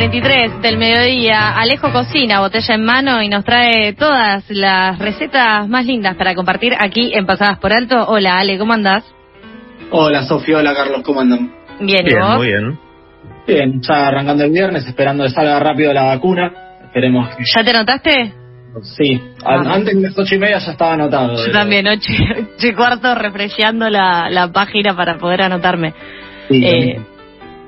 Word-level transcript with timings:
33 0.00 0.62
del 0.62 0.78
mediodía, 0.78 1.50
Alejo 1.58 1.92
cocina, 1.92 2.40
botella 2.40 2.74
en 2.74 2.84
mano 2.86 3.22
y 3.22 3.28
nos 3.28 3.44
trae 3.44 3.92
todas 3.92 4.42
las 4.48 4.98
recetas 4.98 5.68
más 5.68 5.84
lindas 5.84 6.16
para 6.16 6.34
compartir 6.34 6.72
aquí 6.78 7.12
en 7.14 7.26
Pasadas 7.26 7.58
por 7.58 7.70
Alto. 7.74 8.06
Hola 8.08 8.38
Ale, 8.38 8.56
¿cómo 8.58 8.72
andás? 8.72 9.04
Hola 9.90 10.22
Sofía, 10.22 10.56
hola 10.56 10.72
Carlos, 10.74 11.02
¿cómo 11.04 11.20
andan? 11.20 11.52
Bien, 11.80 12.00
¿y 12.00 12.08
Bien, 12.08 12.18
vos? 12.22 12.36
muy 12.38 12.46
bien. 12.46 12.78
Bien, 13.46 13.82
ya 13.82 14.06
arrancando 14.08 14.42
el 14.44 14.50
viernes, 14.52 14.86
esperando 14.86 15.22
que 15.24 15.28
salga 15.30 15.60
rápido 15.60 15.92
la 15.92 16.04
vacuna. 16.04 16.50
Esperemos 16.84 17.28
que 17.36 17.44
¿Ya 17.54 17.62
te 17.62 17.72
notaste? 17.74 18.32
sí. 18.80 19.20
Ah. 19.44 19.60
Antes 19.66 19.94
de 19.96 20.00
las 20.00 20.18
ocho 20.18 20.34
y 20.34 20.38
media 20.38 20.60
ya 20.60 20.70
estaba 20.72 20.94
anotado. 20.94 21.36
Yo 21.36 21.42
pero- 21.44 21.58
también, 21.58 21.86
ocho, 21.86 22.10
ocho 22.56 22.66
y 22.68 22.72
cuarto, 22.72 23.14
refresheando 23.14 23.90
la, 23.90 24.30
la 24.30 24.50
página 24.50 24.96
para 24.96 25.18
poder 25.18 25.42
anotarme. 25.42 25.92
Sí, 26.48 26.64
Eh. 26.64 27.00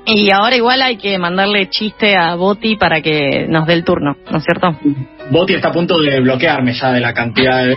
Y 0.05 0.31
ahora 0.31 0.55
igual 0.55 0.81
hay 0.81 0.97
que 0.97 1.17
mandarle 1.17 1.69
chiste 1.69 2.15
a 2.15 2.35
Boti 2.35 2.75
para 2.75 3.01
que 3.01 3.45
nos 3.47 3.65
dé 3.65 3.73
el 3.73 3.83
turno, 3.83 4.17
¿no 4.29 4.37
es 4.37 4.43
cierto? 4.43 4.75
Boti 5.29 5.53
está 5.53 5.69
a 5.69 5.71
punto 5.71 5.99
de 5.99 6.19
bloquearme 6.19 6.73
ya 6.73 6.91
de 6.91 6.99
la 6.99 7.13
cantidad 7.13 7.65
de. 7.65 7.75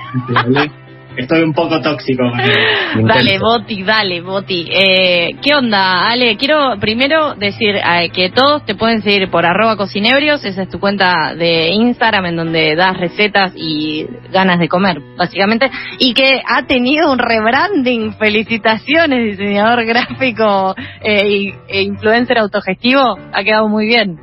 Estoy 1.16 1.42
un 1.42 1.52
poco 1.52 1.80
tóxico. 1.80 2.24
Dale, 3.02 3.38
Boti, 3.38 3.82
dale, 3.82 4.20
Boti. 4.20 4.66
Eh, 4.70 5.30
¿Qué 5.42 5.54
onda, 5.54 6.08
Ale? 6.08 6.36
Quiero 6.36 6.76
primero 6.78 7.34
decir 7.34 7.76
eh, 7.76 8.10
que 8.10 8.30
todos 8.30 8.64
te 8.64 8.74
pueden 8.74 9.02
seguir 9.02 9.30
por 9.30 9.44
arroba 9.46 9.76
cocinebrios, 9.76 10.44
esa 10.44 10.62
es 10.62 10.68
tu 10.68 10.78
cuenta 10.80 11.34
de 11.34 11.70
Instagram 11.70 12.26
en 12.26 12.36
donde 12.36 12.74
das 12.76 12.96
recetas 12.96 13.52
y 13.56 14.06
ganas 14.32 14.58
de 14.58 14.68
comer, 14.68 14.98
básicamente, 15.16 15.70
y 15.98 16.12
que 16.14 16.42
ha 16.46 16.62
tenido 16.66 17.10
un 17.10 17.18
rebranding. 17.18 18.14
Felicitaciones, 18.18 19.38
diseñador 19.38 19.84
gráfico 19.84 20.74
eh, 21.02 21.28
y- 21.28 21.54
e 21.68 21.82
influencer 21.82 22.38
autogestivo, 22.38 23.16
ha 23.32 23.42
quedado 23.44 23.68
muy 23.68 23.86
bien. 23.86 24.18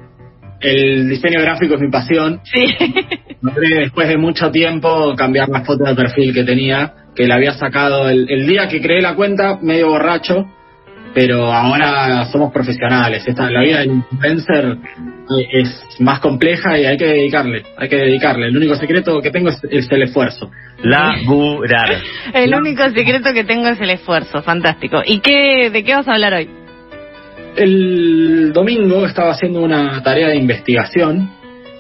El 0.64 1.09
diseño 1.09 1.42
gráfico 1.42 1.75
es 1.75 1.81
mi 1.81 1.89
pasión. 1.89 2.39
Sí. 2.44 2.66
Logré 3.42 3.81
después 3.81 4.08
de 4.08 4.17
mucho 4.17 4.50
tiempo 4.50 5.14
cambiar 5.16 5.50
la 5.50 5.61
foto 5.61 5.83
de 5.83 5.95
perfil 5.95 6.33
que 6.33 6.44
tenía, 6.44 6.94
que 7.16 7.28
la 7.28 7.36
había 7.36 7.53
sacado 7.53 8.09
el, 8.09 8.25
el 8.30 8.47
día 8.47 8.67
que 8.67 8.81
creé 8.81 9.02
la 9.02 9.16
cuenta, 9.16 9.59
medio 9.61 9.89
borracho, 9.89 10.45
pero 11.14 11.52
ahora 11.52 12.25
somos 12.31 12.52
profesionales. 12.52 13.23
Esta, 13.28 13.50
la 13.50 13.61
vida 13.61 13.80
del 13.80 13.91
influencer 13.91 14.78
eh, 15.38 15.47
es 15.52 16.00
más 16.00 16.19
compleja 16.19 16.80
y 16.80 16.86
hay 16.86 16.97
que 16.97 17.06
dedicarle, 17.06 17.64
hay 17.78 17.89
que 17.89 17.97
dedicarle. 17.97 18.47
El 18.47 18.58
único 18.58 18.75
secreto 18.75 19.22
que 19.22 19.31
tengo 19.31 19.50
es, 19.50 19.59
es 19.69 19.91
el 19.91 20.03
esfuerzo. 20.03 20.50
Laburar. 20.81 21.89
El 22.34 22.56
único 22.56 22.84
secreto 22.89 23.34
que 23.34 23.44
tengo 23.44 23.67
es 23.67 23.80
el 23.80 23.91
esfuerzo, 23.91 24.41
fantástico. 24.41 25.02
¿Y 25.06 25.19
qué, 25.19 25.69
de 25.72 25.84
qué 25.84 25.94
vas 25.94 26.08
a 26.08 26.14
hablar 26.14 26.34
hoy? 26.34 26.62
El 27.56 28.52
domingo 28.54 29.06
estaba 29.06 29.32
haciendo 29.32 29.62
una 29.62 30.02
tarea 30.02 30.30
de 30.30 30.38
investigación 30.38 31.30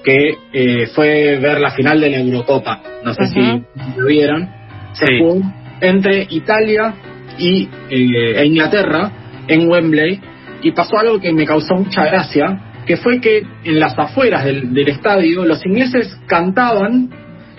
que 0.03 0.37
eh, 0.53 0.87
fue 0.93 1.37
ver 1.39 1.59
la 1.59 1.71
final 1.71 1.99
de 2.01 2.09
la 2.09 2.19
Eurocopa. 2.19 2.81
No 3.03 3.13
sé 3.13 3.23
Ajá. 3.23 3.33
si 3.33 3.99
lo 3.99 4.05
vieron. 4.05 4.49
Se 4.93 5.05
Sí. 5.07 5.19
jugó 5.19 5.41
entre 5.81 6.27
Italia 6.29 6.93
y 7.39 7.67
eh, 7.89 8.33
e 8.41 8.45
Inglaterra 8.45 9.11
en 9.47 9.67
Wembley 9.67 10.21
y 10.61 10.71
pasó 10.71 10.97
algo 10.99 11.19
que 11.19 11.33
me 11.33 11.45
causó 11.45 11.75
mucha 11.75 12.05
gracia, 12.05 12.59
que 12.85 12.95
fue 12.97 13.19
que 13.19 13.43
en 13.63 13.79
las 13.79 13.97
afueras 13.97 14.45
del, 14.45 14.73
del 14.73 14.87
estadio 14.89 15.43
los 15.45 15.65
ingleses 15.65 16.15
cantaban 16.27 17.09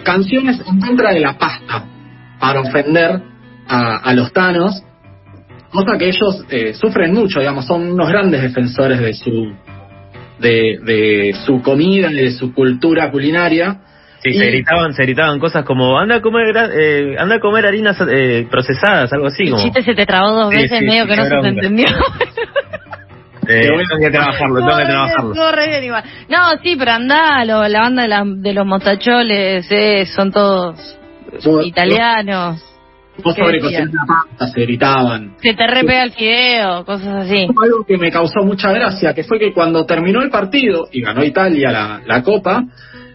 canciones 0.04 0.60
en 0.66 0.80
contra 0.80 1.12
de 1.12 1.20
la 1.20 1.36
pasta 1.36 1.84
para 2.38 2.60
ofender 2.60 3.20
a, 3.66 3.96
a 3.96 4.14
los 4.14 4.32
tanos 4.32 4.82
cosa 5.74 5.98
que 5.98 6.06
ellos 6.08 6.44
eh, 6.50 6.72
sufren 6.74 7.12
mucho, 7.12 7.40
digamos, 7.40 7.66
son 7.66 7.92
unos 7.92 8.08
grandes 8.08 8.40
defensores 8.42 8.98
de 9.00 9.12
su 9.14 9.52
de, 10.38 10.78
de 10.82 11.34
su 11.44 11.60
comida 11.62 12.10
y 12.10 12.14
de 12.16 12.30
su 12.32 12.52
cultura 12.54 13.10
culinaria. 13.10 13.80
Sí, 14.20 14.30
Y- 14.30 14.34
se 14.38 14.46
gritaban, 14.46 14.92
se 14.94 15.02
gritaban 15.02 15.38
cosas 15.38 15.64
como 15.64 15.98
anda 15.98 16.16
a 16.16 16.20
comer, 16.22 16.54
eh, 16.72 17.14
anda 17.18 17.34
a 17.36 17.40
comer 17.40 17.66
harinas 17.66 17.96
eh, 18.10 18.46
procesadas, 18.50 19.12
algo 19.12 19.26
así 19.26 19.42
El 19.44 19.50
como. 19.50 19.62
chiste 19.62 19.82
se 19.82 19.94
te 19.94 20.06
trabó 20.06 20.30
dos 20.30 20.50
Sí, 20.50 20.56
veces, 20.62 20.78
sí, 20.78 20.84
medio 20.86 21.02
sí, 21.04 21.08
que 21.10 21.16
no 21.16 21.24
se 21.24 21.30
te 21.42 21.48
entendió. 21.48 21.86
Eh, 23.46 23.60
tengo 23.60 24.00
que 24.00 24.10
trabajarlo, 24.10 24.54
tengo 24.56 24.74
que 24.78 24.84
trabajarlo. 24.86 25.32
Estuvo 25.34 25.52
re 25.52 25.68
bien 25.68 25.84
igual. 25.84 26.02
No, 26.30 26.38
sí, 26.62 26.76
pero 26.78 26.92
andá, 26.92 27.44
lo- 27.44 27.68
la 27.68 27.80
banda 27.82 28.02
de, 28.04 28.08
la- 28.08 28.24
de 28.26 28.54
los 28.54 28.64
mostacholes, 28.64 29.66
eh, 29.70 30.06
son 30.06 30.32
todos 30.32 30.96
italianos. 31.62 32.62
Vos 33.22 33.34
¿Qué 33.34 33.42
sobre 33.42 33.60
cocinar 33.60 33.88
la 33.92 34.06
pasta, 34.06 34.46
se 34.48 34.60
gritaban. 34.62 35.36
Se 35.40 35.54
te 35.54 35.66
repega 35.66 36.02
el 36.02 36.12
fideo, 36.12 36.84
cosas 36.84 37.26
así. 37.26 37.46
Algo 37.62 37.84
que 37.86 37.96
me 37.96 38.10
causó 38.10 38.42
mucha 38.42 38.72
gracia, 38.72 39.14
que 39.14 39.22
fue 39.22 39.38
que 39.38 39.52
cuando 39.52 39.86
terminó 39.86 40.20
el 40.20 40.30
partido 40.30 40.88
y 40.90 41.00
ganó 41.00 41.22
Italia 41.22 41.70
la, 41.70 42.00
la 42.04 42.22
Copa, 42.22 42.64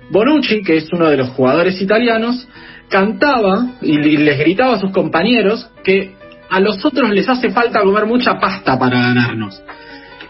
Bonucci, 0.09 0.61
que 0.63 0.77
es 0.77 0.87
uno 0.93 1.07
de 1.07 1.17
los 1.17 1.29
jugadores 1.29 1.81
italianos, 1.81 2.47
cantaba 2.89 3.73
y 3.81 3.99
y 3.99 4.17
les 4.17 4.39
gritaba 4.39 4.75
a 4.75 4.79
sus 4.79 4.91
compañeros 4.91 5.69
que 5.83 6.15
a 6.49 6.59
los 6.59 6.83
otros 6.83 7.09
les 7.11 7.27
hace 7.29 7.51
falta 7.51 7.81
comer 7.81 8.05
mucha 8.05 8.39
pasta 8.39 8.77
para 8.77 8.99
ganarnos. 8.99 9.61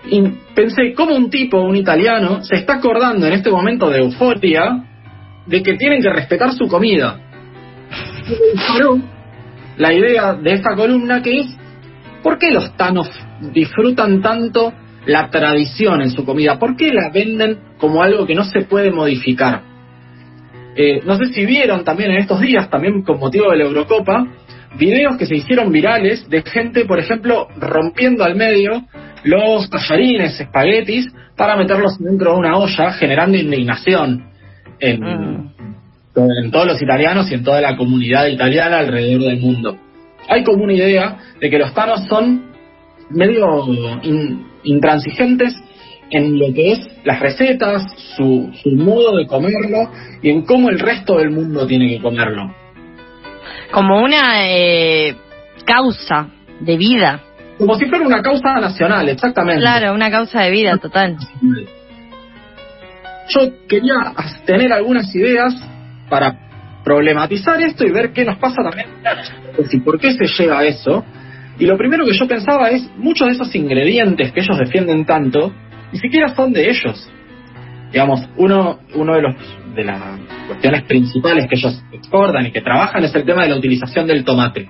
Y 0.10 0.22
pensé, 0.54 0.94
¿cómo 0.94 1.16
un 1.16 1.30
tipo, 1.30 1.62
un 1.62 1.76
italiano, 1.76 2.44
se 2.44 2.56
está 2.56 2.76
acordando 2.76 3.28
en 3.28 3.34
este 3.34 3.50
momento 3.52 3.90
de 3.90 4.00
euforia 4.00 4.84
de 5.46 5.64
que 5.64 5.76
tienen 5.76 6.02
que 6.02 6.10
respetar 6.10 6.54
su 6.54 6.68
comida? 6.68 7.20
Y 8.56 8.60
la 9.80 9.92
idea 9.92 10.36
de 10.36 10.54
esta 10.54 10.76
columna 10.76 11.24
que 11.24 11.40
es 11.40 11.48
¿Por 12.22 12.38
qué 12.38 12.52
los 12.52 12.76
tanos 12.76 13.10
disfrutan 13.54 14.22
tanto 14.22 14.74
la 15.06 15.30
tradición 15.30 16.02
en 16.02 16.12
su 16.12 16.26
comida? 16.26 16.60
¿Por 16.60 16.76
qué 16.76 16.92
la 16.92 17.10
venden 17.10 17.60
como 17.78 18.04
algo 18.04 18.26
que 18.26 18.36
no 18.36 18.44
se 18.44 18.62
puede 18.62 18.92
modificar? 18.92 19.62
Eh, 20.76 21.02
no 21.06 21.16
sé 21.18 21.28
si 21.34 21.46
vieron 21.46 21.84
también 21.84 22.12
en 22.12 22.18
estos 22.18 22.40
días, 22.42 22.70
también 22.70 23.02
con 23.04 23.20
motivo 23.20 23.52
de 23.52 23.58
la 23.58 23.64
Eurocopa, 23.64 24.28
videos 24.78 25.18
que 25.18 25.26
se 25.26 25.36
hicieron 25.36 25.72
virales 25.72 26.30
de 26.30 26.42
gente, 26.44 26.86
por 26.86 27.00
ejemplo, 27.00 27.48
rompiendo 27.58 28.24
al 28.24 28.36
medio 28.36 28.84
los 29.24 29.70
tallarines, 29.70 30.40
espaguetis, 30.40 31.08
para 31.36 31.56
meterlos 31.56 31.98
dentro 32.00 32.34
de 32.34 32.38
una 32.40 32.58
olla, 32.58 32.92
generando 32.92 33.38
indignación 33.38 34.26
en, 34.80 35.00
Mm. 35.02 35.49
En 36.44 36.52
todos 36.52 36.66
los 36.68 36.82
italianos 36.82 37.32
y 37.32 37.36
en 37.36 37.44
toda 37.44 37.62
la 37.62 37.76
comunidad 37.78 38.28
italiana 38.28 38.80
alrededor 38.80 39.22
del 39.22 39.40
mundo. 39.40 39.78
Hay 40.28 40.44
como 40.44 40.64
una 40.64 40.74
idea 40.74 41.18
de 41.40 41.50
que 41.50 41.58
los 41.58 41.74
tanos 41.74 42.06
son 42.08 42.52
medio 43.10 43.66
in- 44.04 44.46
intransigentes 44.64 45.56
en 46.12 46.40
lo 46.40 46.54
que 46.54 46.74
es 46.74 46.80
las 47.04 47.20
recetas, 47.20 47.84
su, 48.16 48.52
su 48.64 48.70
modo 48.72 49.16
de 49.18 49.28
comerlo 49.28 49.92
y 50.22 50.30
en 50.30 50.44
cómo 50.44 50.70
el 50.70 50.80
resto 50.80 51.18
del 51.18 51.32
mundo 51.32 51.66
tiene 51.68 51.90
que 51.90 52.02
comerlo. 52.02 52.54
Como 53.72 54.02
una 54.04 54.50
eh, 54.50 55.16
causa 55.66 56.30
de 56.60 56.78
vida. 56.78 57.22
Como 57.58 57.76
si 57.76 57.86
fuera 57.86 58.06
una 58.06 58.22
causa 58.22 58.56
nacional, 58.60 59.08
exactamente. 59.10 59.62
Claro, 59.62 59.94
una 59.94 60.10
causa 60.10 60.42
de 60.42 60.52
vida 60.52 60.78
total. 60.78 61.18
Yo 63.30 63.42
quería 63.68 63.94
tener 64.46 64.74
algunas 64.74 65.14
ideas 65.14 65.54
para 66.10 66.38
problematizar 66.84 67.62
esto 67.62 67.86
y 67.86 67.92
ver 67.92 68.12
qué 68.14 68.26
nos 68.26 68.38
pasa 68.38 68.62
también, 68.64 68.88
decir, 69.58 69.84
por 69.84 70.00
qué 70.00 70.14
se 70.14 70.26
llega 70.26 70.60
a 70.60 70.66
eso. 70.66 71.06
Y 71.60 71.66
lo 71.66 71.78
primero 71.78 72.06
que 72.06 72.14
yo 72.14 72.28
pensaba 72.28 72.70
es, 72.70 72.90
muchos 72.98 73.28
de 73.28 73.34
esos 73.34 73.54
ingredientes 73.54 74.32
que 74.32 74.40
ellos 74.40 74.58
defienden 74.58 75.06
tanto, 75.06 75.54
ni 75.92 76.00
siquiera 76.00 76.34
son 76.34 76.54
de 76.54 76.70
ellos. 76.70 77.12
Digamos, 77.92 78.28
uno, 78.38 78.80
uno 78.96 79.16
de 79.16 79.22
los 79.22 79.36
de 79.76 79.84
las 79.84 80.02
cuestiones 80.48 80.84
principales 80.84 81.48
que 81.48 81.56
ellos 81.56 81.84
exportan 81.92 82.46
y 82.48 82.52
que 82.52 82.62
trabajan 82.62 83.04
es 83.04 83.14
el 83.14 83.24
tema 83.24 83.44
de 83.44 83.50
la 83.50 83.58
utilización 83.58 84.08
del 84.08 84.24
tomate. 84.24 84.68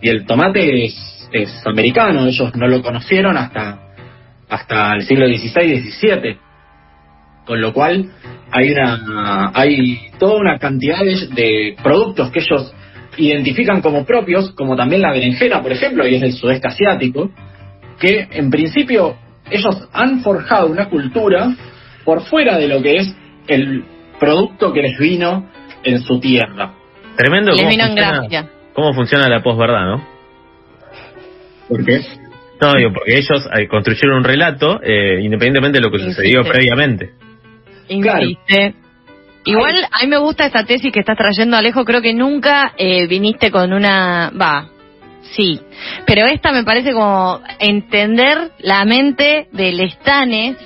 Y 0.00 0.08
el 0.08 0.26
tomate 0.26 0.84
es, 0.84 1.28
es 1.32 1.66
americano, 1.66 2.26
ellos 2.26 2.54
no 2.54 2.68
lo 2.68 2.82
conocieron 2.82 3.36
hasta, 3.36 3.94
hasta 4.48 4.94
el 4.94 5.02
siglo 5.04 5.26
XVI 5.26 5.62
y 5.62 5.90
XVII 5.90 6.38
con 7.44 7.60
lo 7.60 7.72
cual 7.72 8.10
hay 8.52 8.70
una 8.70 9.50
hay 9.54 10.10
toda 10.18 10.36
una 10.38 10.58
cantidad 10.58 11.00
de, 11.00 11.28
de 11.28 11.76
productos 11.82 12.30
que 12.30 12.40
ellos 12.40 12.72
identifican 13.16 13.80
como 13.82 14.04
propios, 14.04 14.52
como 14.52 14.76
también 14.76 15.02
la 15.02 15.12
berenjena, 15.12 15.60
por 15.62 15.72
ejemplo, 15.72 16.06
y 16.06 16.14
es 16.14 16.20
del 16.20 16.32
sudeste 16.32 16.68
asiático, 16.68 17.30
que 17.98 18.28
en 18.30 18.50
principio 18.50 19.16
ellos 19.50 19.88
han 19.92 20.20
forjado 20.20 20.68
una 20.68 20.88
cultura 20.88 21.54
por 22.04 22.22
fuera 22.22 22.58
de 22.58 22.68
lo 22.68 22.82
que 22.82 22.96
es 22.96 23.14
el 23.48 23.84
producto 24.18 24.72
que 24.72 24.82
les 24.82 24.98
vino 24.98 25.48
en 25.82 26.00
su 26.00 26.20
tierra. 26.20 26.72
Tremendo 27.16 27.52
Les 27.52 27.60
cómo 27.60 27.70
vino 27.70 27.82
en 27.84 27.88
funciona, 27.90 28.18
gracia. 28.20 28.50
cómo 28.72 28.92
funciona 28.94 29.28
la 29.28 29.42
posverdad, 29.42 29.84
¿no? 29.84 30.06
¿Por 31.68 31.84
qué? 31.84 32.00
No, 32.60 32.74
digo, 32.74 32.92
porque 32.94 33.14
ellos 33.18 33.48
construyeron 33.68 34.18
un 34.18 34.24
relato 34.24 34.80
eh, 34.82 35.20
independientemente 35.20 35.78
de 35.78 35.82
lo 35.82 35.90
que 35.90 35.98
sucedió 35.98 36.44
Insiste. 37.88 38.38
Claro. 38.46 38.82
Igual 39.44 39.74
a 39.90 40.04
mí 40.04 40.08
me 40.08 40.18
gusta 40.18 40.46
esta 40.46 40.64
tesis 40.64 40.92
que 40.92 41.00
estás 41.00 41.16
trayendo, 41.16 41.56
Alejo. 41.56 41.84
Creo 41.84 42.00
que 42.00 42.14
nunca 42.14 42.72
eh, 42.76 43.06
viniste 43.06 43.50
con 43.50 43.72
una... 43.72 44.30
Va, 44.30 44.68
sí. 45.34 45.60
Pero 46.06 46.26
esta 46.26 46.52
me 46.52 46.62
parece 46.62 46.92
como 46.92 47.40
entender 47.58 48.52
la 48.60 48.84
mente 48.84 49.48
del 49.52 49.80
estanes 49.80 50.56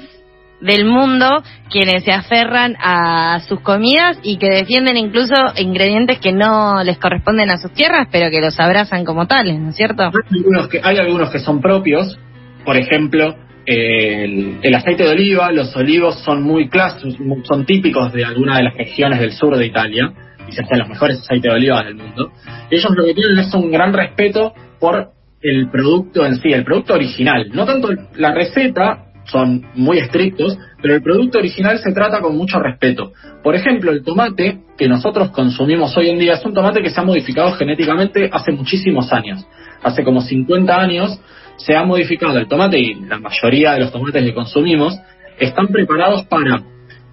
del 0.61 0.87
mundo 0.87 1.43
quienes 1.71 2.05
se 2.05 2.13
aferran 2.13 2.77
a 2.81 3.41
sus 3.41 3.61
comidas 3.61 4.19
y 4.23 4.39
que 4.39 4.49
defienden 4.49 4.97
incluso 4.97 5.35
ingredientes 5.57 6.19
que 6.19 6.33
no 6.33 6.83
les 6.83 6.99
corresponden 6.99 7.51
a 7.51 7.59
sus 7.59 7.73
tierras, 7.73 8.09
pero 8.11 8.31
que 8.31 8.41
los 8.41 8.59
abrazan 8.59 9.05
como 9.05 9.27
tales, 9.27 9.59
¿no 9.59 9.71
es 9.71 9.77
cierto? 9.77 10.05
Hay 10.05 10.39
algunos 10.39 10.69
que, 10.69 10.81
hay 10.83 10.97
algunos 10.97 11.31
que 11.31 11.41
son 11.41 11.61
propios, 11.61 12.19
por 12.65 12.77
ejemplo, 12.77 13.37
el, 13.67 14.59
el, 14.63 14.75
aceite 14.75 15.05
de 15.05 15.11
oliva, 15.11 15.51
los 15.53 15.75
olivos 15.77 16.21
son 16.21 16.43
muy 16.43 16.69
clásicos, 16.69 17.17
son 17.45 17.67
típicos 17.67 18.13
de 18.13 18.25
alguna 18.25 18.57
de 18.57 18.65
las 18.65 18.75
regiones 18.75 19.21
del 19.21 19.33
sur 19.33 19.57
de 19.57 19.67
Italia, 19.67 20.13
y 20.49 20.53
se 20.53 20.63
hacen 20.63 20.79
los 20.79 20.89
mejores 20.89 21.19
aceites 21.19 21.51
de 21.51 21.57
oliva 21.57 21.83
del 21.83 21.97
mundo. 21.97 22.31
Ellos 22.71 22.93
lo 22.97 23.05
que 23.05 23.15
tienen 23.15 23.39
es 23.39 23.53
un 23.55 23.71
gran 23.71 23.93
respeto 23.93 24.55
por 24.79 25.11
el 25.43 25.69
producto 25.71 26.25
en 26.25 26.37
sí, 26.37 26.53
el 26.53 26.65
producto 26.65 26.95
original. 26.95 27.49
No 27.53 27.67
tanto 27.67 27.91
la 28.17 28.33
receta, 28.33 29.06
son 29.26 29.67
muy 29.75 29.99
estrictos, 29.99 30.58
pero 30.81 30.94
el 30.94 31.02
producto 31.02 31.38
original 31.38 31.78
se 31.78 31.93
trata 31.93 32.20
con 32.20 32.37
mucho 32.37 32.58
respeto. 32.58 33.12
Por 33.43 33.55
ejemplo, 33.55 33.90
el 33.90 34.02
tomate 34.05 34.61
que 34.78 34.88
nosotros 34.88 35.31
consumimos 35.31 35.96
hoy 35.96 36.11
en 36.11 36.19
día 36.19 36.34
es 36.34 36.44
un 36.44 36.55
tomate 36.55 36.82
que 36.82 36.90
se 36.90 37.00
ha 37.00 37.05
modificado 37.05 37.52
genéticamente 37.52 38.31
hace 38.32 38.52
muchísimos 38.52 39.12
años. 39.12 39.46
Hace 39.82 40.05
como 40.05 40.20
50 40.20 40.81
años 40.81 41.20
se 41.56 41.75
ha 41.75 41.84
modificado 41.84 42.38
el 42.38 42.49
tomate 42.49 42.78
y 42.78 42.94
la 42.94 43.19
mayoría 43.19 43.73
de 43.73 43.81
los 43.81 43.93
tomates 43.93 44.23
que 44.23 44.34
consumimos 44.34 44.99
están 45.38 45.69
preparados 45.69 46.25
para 46.26 46.62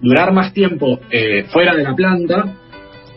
durar 0.00 0.32
más 0.32 0.52
tiempo 0.52 1.00
eh, 1.10 1.44
fuera 1.50 1.74
de 1.74 1.82
la 1.82 1.94
planta 1.94 2.54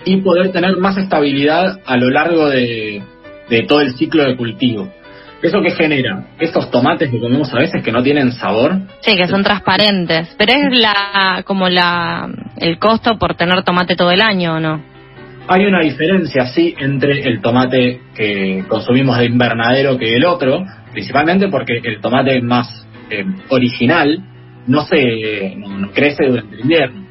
y 0.05 0.17
poder 0.21 0.51
tener 0.51 0.77
más 0.77 0.97
estabilidad 0.97 1.81
a 1.85 1.97
lo 1.97 2.09
largo 2.09 2.49
de, 2.49 3.03
de 3.49 3.63
todo 3.63 3.81
el 3.81 3.93
ciclo 3.95 4.23
de 4.23 4.37
cultivo. 4.37 4.89
¿Eso 5.41 5.61
qué 5.61 5.71
genera? 5.71 6.25
Estos 6.39 6.71
tomates 6.71 7.11
que 7.11 7.19
comemos 7.19 7.53
a 7.53 7.59
veces 7.59 7.83
que 7.83 7.91
no 7.91 8.01
tienen 8.01 8.31
sabor. 8.31 8.79
Sí, 9.01 9.15
que 9.15 9.27
son 9.27 9.43
transparentes. 9.43 10.33
Pero 10.37 10.53
es 10.53 10.79
la 10.79 11.43
como 11.45 11.69
la 11.69 12.27
el 12.57 12.79
costo 12.79 13.17
por 13.19 13.35
tener 13.35 13.63
tomate 13.63 13.95
todo 13.95 14.11
el 14.11 14.21
año, 14.21 14.55
¿o 14.55 14.59
no? 14.59 14.81
Hay 15.47 15.65
una 15.65 15.81
diferencia, 15.81 16.47
sí, 16.47 16.75
entre 16.77 17.21
el 17.21 17.41
tomate 17.41 18.01
que 18.15 18.65
consumimos 18.67 19.17
de 19.17 19.25
invernadero 19.25 19.97
que 19.97 20.15
el 20.15 20.25
otro, 20.25 20.65
principalmente 20.91 21.47
porque 21.47 21.79
el 21.83 22.01
tomate 22.01 22.41
más 22.41 22.85
eh, 23.09 23.23
original 23.49 24.19
no 24.65 24.81
se 24.81 25.55
no, 25.55 25.91
crece 25.91 26.25
durante 26.27 26.55
el 26.55 26.61
invierno. 26.61 27.07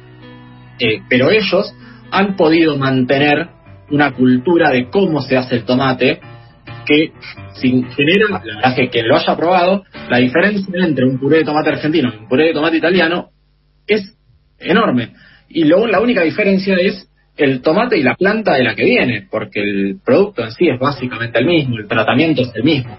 Eh, 0.79 1.01
pero 1.09 1.31
ellos 1.31 1.73
han 2.11 2.35
podido 2.35 2.77
mantener 2.77 3.47
una 3.89 4.11
cultura 4.11 4.69
de 4.69 4.89
cómo 4.89 5.21
se 5.21 5.37
hace 5.37 5.55
el 5.55 5.63
tomate 5.63 6.19
que 6.87 7.11
sin 7.55 7.89
genera, 7.91 8.29
la 8.29 8.39
verdad 8.39 8.71
es 8.71 8.73
que 8.75 8.89
quien 8.89 9.07
lo 9.07 9.17
haya 9.17 9.35
probado, 9.35 9.83
la 10.09 10.17
diferencia 10.17 10.85
entre 10.85 11.05
un 11.05 11.19
puré 11.19 11.39
de 11.39 11.43
tomate 11.43 11.69
argentino 11.69 12.11
y 12.13 12.17
un 12.17 12.27
puré 12.27 12.45
de 12.45 12.53
tomate 12.53 12.77
italiano 12.77 13.29
es 13.85 14.17
enorme. 14.59 15.13
Y 15.49 15.65
luego 15.65 15.87
la 15.87 15.99
única 15.99 16.21
diferencia 16.23 16.75
es 16.75 17.09
el 17.35 17.61
tomate 17.61 17.97
y 17.97 18.03
la 18.03 18.15
planta 18.15 18.55
de 18.55 18.63
la 18.63 18.75
que 18.75 18.85
viene, 18.85 19.27
porque 19.29 19.61
el 19.61 19.99
producto 20.03 20.43
en 20.43 20.51
sí 20.51 20.67
es 20.69 20.79
básicamente 20.79 21.39
el 21.39 21.45
mismo, 21.45 21.77
el 21.77 21.87
tratamiento 21.87 22.41
es 22.41 22.51
el 22.55 22.63
mismo. 22.63 22.97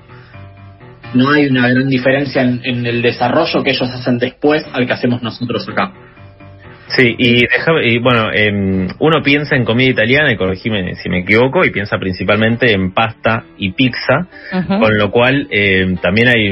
No 1.14 1.30
hay 1.30 1.46
una 1.46 1.68
gran 1.68 1.88
diferencia 1.88 2.42
en, 2.42 2.60
en 2.62 2.86
el 2.86 3.02
desarrollo 3.02 3.62
que 3.62 3.70
ellos 3.70 3.90
hacen 3.90 4.18
después 4.18 4.64
al 4.72 4.86
que 4.86 4.92
hacemos 4.92 5.22
nosotros 5.22 5.66
acá. 5.68 5.92
Sí, 6.88 7.14
y, 7.18 7.44
y 7.84 7.98
bueno, 7.98 8.30
eh, 8.32 8.88
uno 8.98 9.22
piensa 9.22 9.56
en 9.56 9.64
comida 9.64 9.90
italiana, 9.90 10.32
y 10.32 10.36
corregime 10.36 10.94
si 10.94 11.08
me 11.08 11.20
equivoco, 11.20 11.64
y 11.64 11.70
piensa 11.70 11.98
principalmente 11.98 12.72
en 12.72 12.92
pasta 12.92 13.44
y 13.58 13.72
pizza, 13.72 14.26
con 14.66 14.96
lo 14.96 15.10
cual 15.10 15.48
eh, 15.50 15.96
también 16.00 16.28
hay 16.28 16.50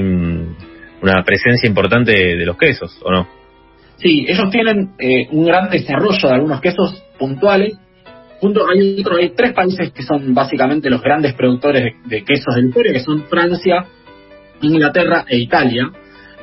una 1.00 1.22
presencia 1.24 1.66
importante 1.66 2.12
de, 2.12 2.46
los 2.46 2.56
quesos, 2.58 3.00
¿o 3.02 3.10
no? 3.10 3.28
Sí, 3.96 4.26
ellos 4.28 4.50
tienen 4.50 4.90
eh, 4.98 5.26
un 5.30 5.46
gran 5.46 5.70
desarrollo 5.70 6.28
de 6.28 6.34
algunos 6.34 6.60
quesos 6.60 7.02
puntuales. 7.18 7.78
Junto, 8.40 8.68
hay, 8.68 9.00
otro, 9.00 9.16
hay 9.16 9.30
tres 9.30 9.54
países 9.54 9.90
que 9.92 10.02
son 10.02 10.34
básicamente 10.34 10.90
los 10.90 11.00
grandes 11.00 11.32
productores 11.32 11.94
de, 12.04 12.24
quesos 12.24 12.54
del 12.54 12.66
imperio, 12.66 12.92
que 12.92 13.00
son 13.00 13.24
Francia, 13.24 13.86
Inglaterra 14.60 15.24
e 15.26 15.38
Italia. 15.38 15.90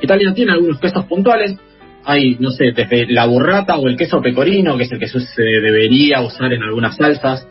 Italia 0.02 0.34
tiene 0.34 0.52
algunos 0.52 0.80
quesos 0.80 1.04
puntuales, 1.04 1.56
hay, 2.04 2.36
no 2.38 2.50
sé, 2.50 2.72
desde 2.72 3.06
la 3.06 3.26
burrata 3.26 3.76
o 3.76 3.88
el 3.88 3.96
queso 3.96 4.20
pecorino, 4.20 4.76
que 4.76 4.84
es 4.84 4.92
el 4.92 4.98
que 4.98 5.08
se 5.08 5.42
debería 5.42 6.20
usar 6.20 6.52
en 6.52 6.62
algunas 6.62 6.96
salsas. 6.96 7.46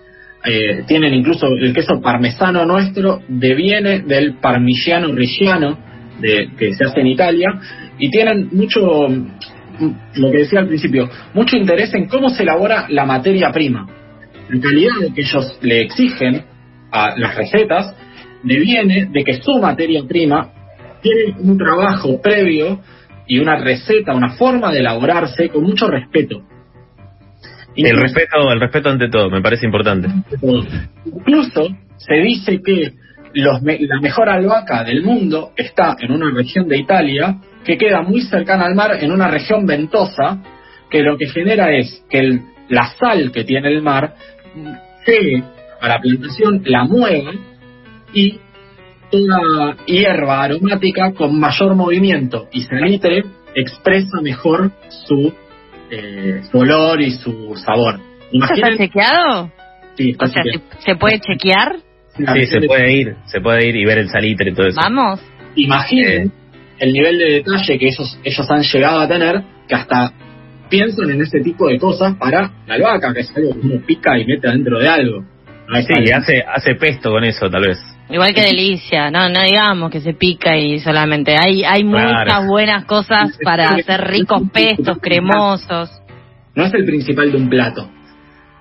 Eh, 0.46 0.84
tienen 0.88 1.14
incluso 1.14 1.48
el 1.48 1.74
queso 1.74 2.02
parmesano 2.02 2.66
nuestro, 2.66 3.22
deviene 3.28 4.02
del 4.02 4.36
parmigiano 4.36 5.14
reggiano, 5.14 5.80
de, 6.20 6.50
que 6.58 6.74
se 6.74 6.86
hace 6.86 7.00
en 7.00 7.08
Italia, 7.08 7.50
y 7.98 8.10
tienen 8.10 8.50
mucho, 8.52 8.82
lo 8.82 10.32
que 10.32 10.38
decía 10.38 10.60
al 10.60 10.68
principio, 10.68 11.10
mucho 11.34 11.56
interés 11.56 11.94
en 11.94 12.08
cómo 12.08 12.30
se 12.30 12.44
elabora 12.44 12.86
la 12.90 13.06
materia 13.06 13.52
prima. 13.52 13.88
La 14.50 14.60
calidad 14.60 15.14
que 15.16 15.22
ellos 15.22 15.58
le 15.62 15.82
exigen 15.82 16.44
a 16.92 17.18
las 17.18 17.36
recetas 17.36 17.96
deviene 18.44 19.08
de 19.12 19.24
que 19.24 19.42
su 19.42 19.58
materia 19.60 20.04
prima 20.08 20.52
tiene 21.02 21.36
un 21.40 21.58
trabajo 21.58 22.22
previo 22.22 22.82
y 23.28 23.40
una 23.40 23.58
receta, 23.58 24.14
una 24.14 24.32
forma 24.32 24.72
de 24.72 24.80
elaborarse 24.80 25.50
con 25.50 25.64
mucho 25.64 25.88
respeto. 25.88 26.44
el 27.76 27.98
respeto, 27.98 28.52
el 28.52 28.60
respeto 28.60 28.90
ante 28.90 29.10
todo, 29.10 29.30
me 29.30 29.42
parece 29.42 29.66
importante. 29.66 30.08
Incluso 31.06 31.70
se 31.98 32.16
dice 32.16 32.62
que 32.64 32.94
los, 33.34 33.62
la 33.64 34.00
mejor 34.00 34.30
albahaca 34.30 34.84
del 34.84 35.04
mundo 35.04 35.52
está 35.56 35.96
en 36.00 36.12
una 36.12 36.32
región 36.32 36.68
de 36.68 36.78
Italia 36.78 37.38
que 37.64 37.78
queda 37.78 38.02
muy 38.02 38.22
cercana 38.22 38.66
al 38.66 38.76
mar, 38.76 38.98
en 39.02 39.12
una 39.12 39.28
región 39.28 39.66
ventosa, 39.66 40.42
que 40.90 41.02
lo 41.02 41.18
que 41.18 41.28
genera 41.28 41.76
es 41.76 42.04
que 42.10 42.42
la 42.70 42.94
sal 43.00 43.32
que 43.32 43.44
tiene 43.44 43.70
el 43.70 43.82
mar 43.82 44.16
llegue 45.08 45.44
a 45.82 45.88
la 45.88 46.00
plantación, 46.00 46.62
la 46.66 46.84
mueva 46.84 47.32
y 48.14 48.40
una 49.14 49.78
hierba 49.86 50.44
aromática 50.44 51.14
con 51.14 51.40
mayor 51.40 51.76
movimiento 51.76 52.48
y 52.52 52.62
salitre 52.64 53.24
expresa 53.56 54.22
mejor 54.22 54.72
su, 54.90 55.34
eh, 55.90 56.42
su 56.52 56.58
olor 56.58 57.02
y 57.02 57.12
su 57.12 57.56
sabor. 57.56 58.00
¿Está 58.32 58.76
chequeado? 58.78 59.52
Sí, 59.96 60.16
o 60.20 60.28
sea, 60.28 60.44
¿se 60.80 60.96
puede 60.96 61.20
chequear? 61.20 61.76
Sí, 62.16 62.46
se 62.46 62.62
puede 62.62 62.94
ir, 62.94 63.16
se 63.26 63.42
puede 63.42 63.68
ir 63.68 63.76
y 63.76 63.86
ver 63.86 64.00
el 64.00 64.10
salitre 64.10 64.52
y 64.52 64.54
todo 64.54 64.68
eso. 64.68 64.80
Vamos. 64.82 65.20
Imaginen 65.56 66.28
eh. 66.28 66.32
el 66.80 66.94
nivel 66.94 67.18
de 67.18 67.26
detalle 67.26 67.80
que 67.80 67.88
esos, 67.88 68.20
ellos 68.24 68.50
han 68.50 68.64
llegado 68.64 69.00
a 69.00 69.08
tener, 69.08 69.42
que 69.68 69.76
hasta 69.76 70.14
piensan 70.70 71.10
en 71.12 71.22
ese 71.22 71.40
tipo 71.42 71.68
de 71.68 71.78
cosas 71.78 72.16
para 72.16 72.52
la 72.66 72.76
albahaca, 72.76 73.14
que 73.14 73.20
es 73.22 73.38
algo 73.38 73.54
que 73.54 73.60
uno 73.68 73.82
pica 73.86 74.18
y 74.18 74.26
mete 74.26 74.48
dentro 74.50 74.80
de 74.80 74.88
algo. 74.88 75.24
sí, 75.76 75.94
y 76.06 76.12
hace, 76.12 76.42
hace 76.42 76.76
pesto 76.76 77.12
con 77.12 77.24
eso, 77.24 77.50
tal 77.50 77.62
vez. 77.68 77.93
Igual 78.14 78.32
que 78.36 78.44
delicia, 78.44 79.10
no 79.10 79.28
no 79.28 79.42
digamos 79.42 79.90
que 79.90 80.00
se 80.00 80.14
pica 80.14 80.56
y 80.56 80.78
solamente 80.80 81.36
hay 81.36 81.64
hay 81.64 81.84
muchas 81.84 82.46
buenas 82.46 82.86
cosas 82.86 83.36
para 83.44 83.70
hacer 83.70 84.02
ricos 84.02 84.44
pestos 84.54 85.00
cremosos. 85.02 85.90
No 86.54 86.64
es 86.64 86.74
el 86.76 86.86
principal 86.86 87.32
de 87.32 87.38
un 87.38 87.50
plato, 87.50 87.90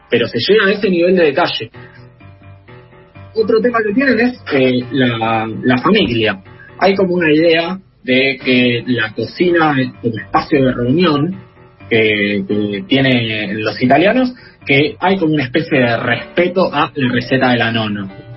pero 0.08 0.26
se 0.26 0.38
llega 0.38 0.68
a 0.68 0.72
ese 0.72 0.88
nivel 0.88 1.14
de 1.16 1.24
detalle. 1.24 1.70
Otro 3.34 3.60
tema 3.60 3.80
que 3.86 3.92
tienen 3.92 4.20
es 4.20 4.42
eh, 4.54 4.86
la, 4.90 5.46
la 5.62 5.76
familia. 5.82 6.42
Hay 6.78 6.94
como 6.94 7.12
una 7.12 7.30
idea 7.30 7.78
de 8.02 8.38
que 8.42 8.82
la 8.86 9.12
cocina 9.12 9.76
es 9.78 9.88
un 10.02 10.18
espacio 10.18 10.64
de 10.64 10.72
reunión 10.72 11.38
que, 11.90 12.42
que 12.48 12.84
tienen 12.88 13.62
los 13.62 13.82
italianos, 13.82 14.32
que 14.66 14.96
hay 14.98 15.18
como 15.18 15.34
una 15.34 15.44
especie 15.44 15.78
de 15.78 15.96
respeto 15.98 16.72
a 16.72 16.90
la 16.94 17.12
receta 17.12 17.50
de 17.50 17.58
la 17.58 17.70
nona 17.70 18.31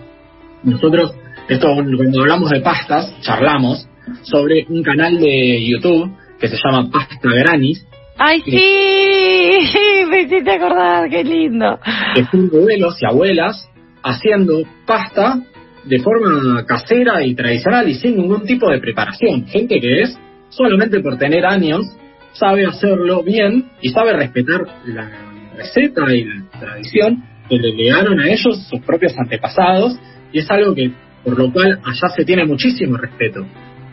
nosotros, 0.66 1.14
esto 1.48 1.68
cuando 1.76 2.22
hablamos 2.22 2.50
de 2.50 2.60
pastas, 2.62 3.14
charlamos 3.22 3.88
sobre 4.24 4.66
un 4.68 4.84
canal 4.84 5.20
de 5.20 5.64
YouTube 5.66 6.12
que 6.40 6.48
se 6.48 6.58
llama 6.58 6.90
Pasta 6.92 7.18
Granis. 7.24 7.86
¡Ay, 8.18 8.42
sí! 8.42 10.06
Me 10.10 10.22
hiciste 10.22 10.52
acordar, 10.52 11.10
qué 11.10 11.24
lindo. 11.24 11.80
Que 12.16 12.26
son 12.26 12.50
abuelos 12.54 12.98
y 13.02 13.06
abuelas 13.06 13.70
haciendo 14.04 14.64
pasta 14.86 15.40
de 15.84 16.00
forma 16.00 16.66
casera 16.66 17.24
y 17.24 17.36
tradicional 17.36 17.88
y 17.88 17.96
sin 17.96 18.18
ningún 18.18 18.46
tipo 18.46 18.70
de 18.70 18.80
preparación. 18.80 19.46
Gente 19.48 19.80
que 19.80 20.02
es, 20.02 20.18
solamente 20.50 21.00
por 21.00 21.18
tener 21.18 21.46
años, 21.46 21.86
sabe 22.34 22.66
hacerlo 22.66 23.24
bien 23.24 23.70
y 23.82 23.90
sabe 23.90 24.14
respetar 24.14 24.62
la 24.86 25.10
receta 25.56 26.14
y 26.14 26.26
la 26.26 26.60
tradición 26.60 27.24
que 27.50 27.58
le 27.58 27.74
legaron 27.74 28.20
a 28.20 28.28
ellos 28.28 28.68
sus 28.68 28.82
propios 28.82 29.14
antepasados 29.18 29.98
y 30.36 30.40
es 30.40 30.52
algo 30.52 30.76
que 30.76 30.92
por 31.24 31.40
lo 31.40 31.50
cual 31.50 31.80
allá 31.82 32.10
se 32.14 32.26
tiene 32.26 32.44
muchísimo 32.44 32.98
respeto. 32.98 33.48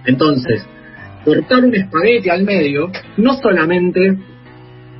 Entonces, 0.05 0.67
cortar 1.25 1.65
un 1.65 1.73
espagueti 1.73 2.31
al 2.31 2.43
medio 2.43 2.91
no 3.17 3.35
solamente 3.35 4.19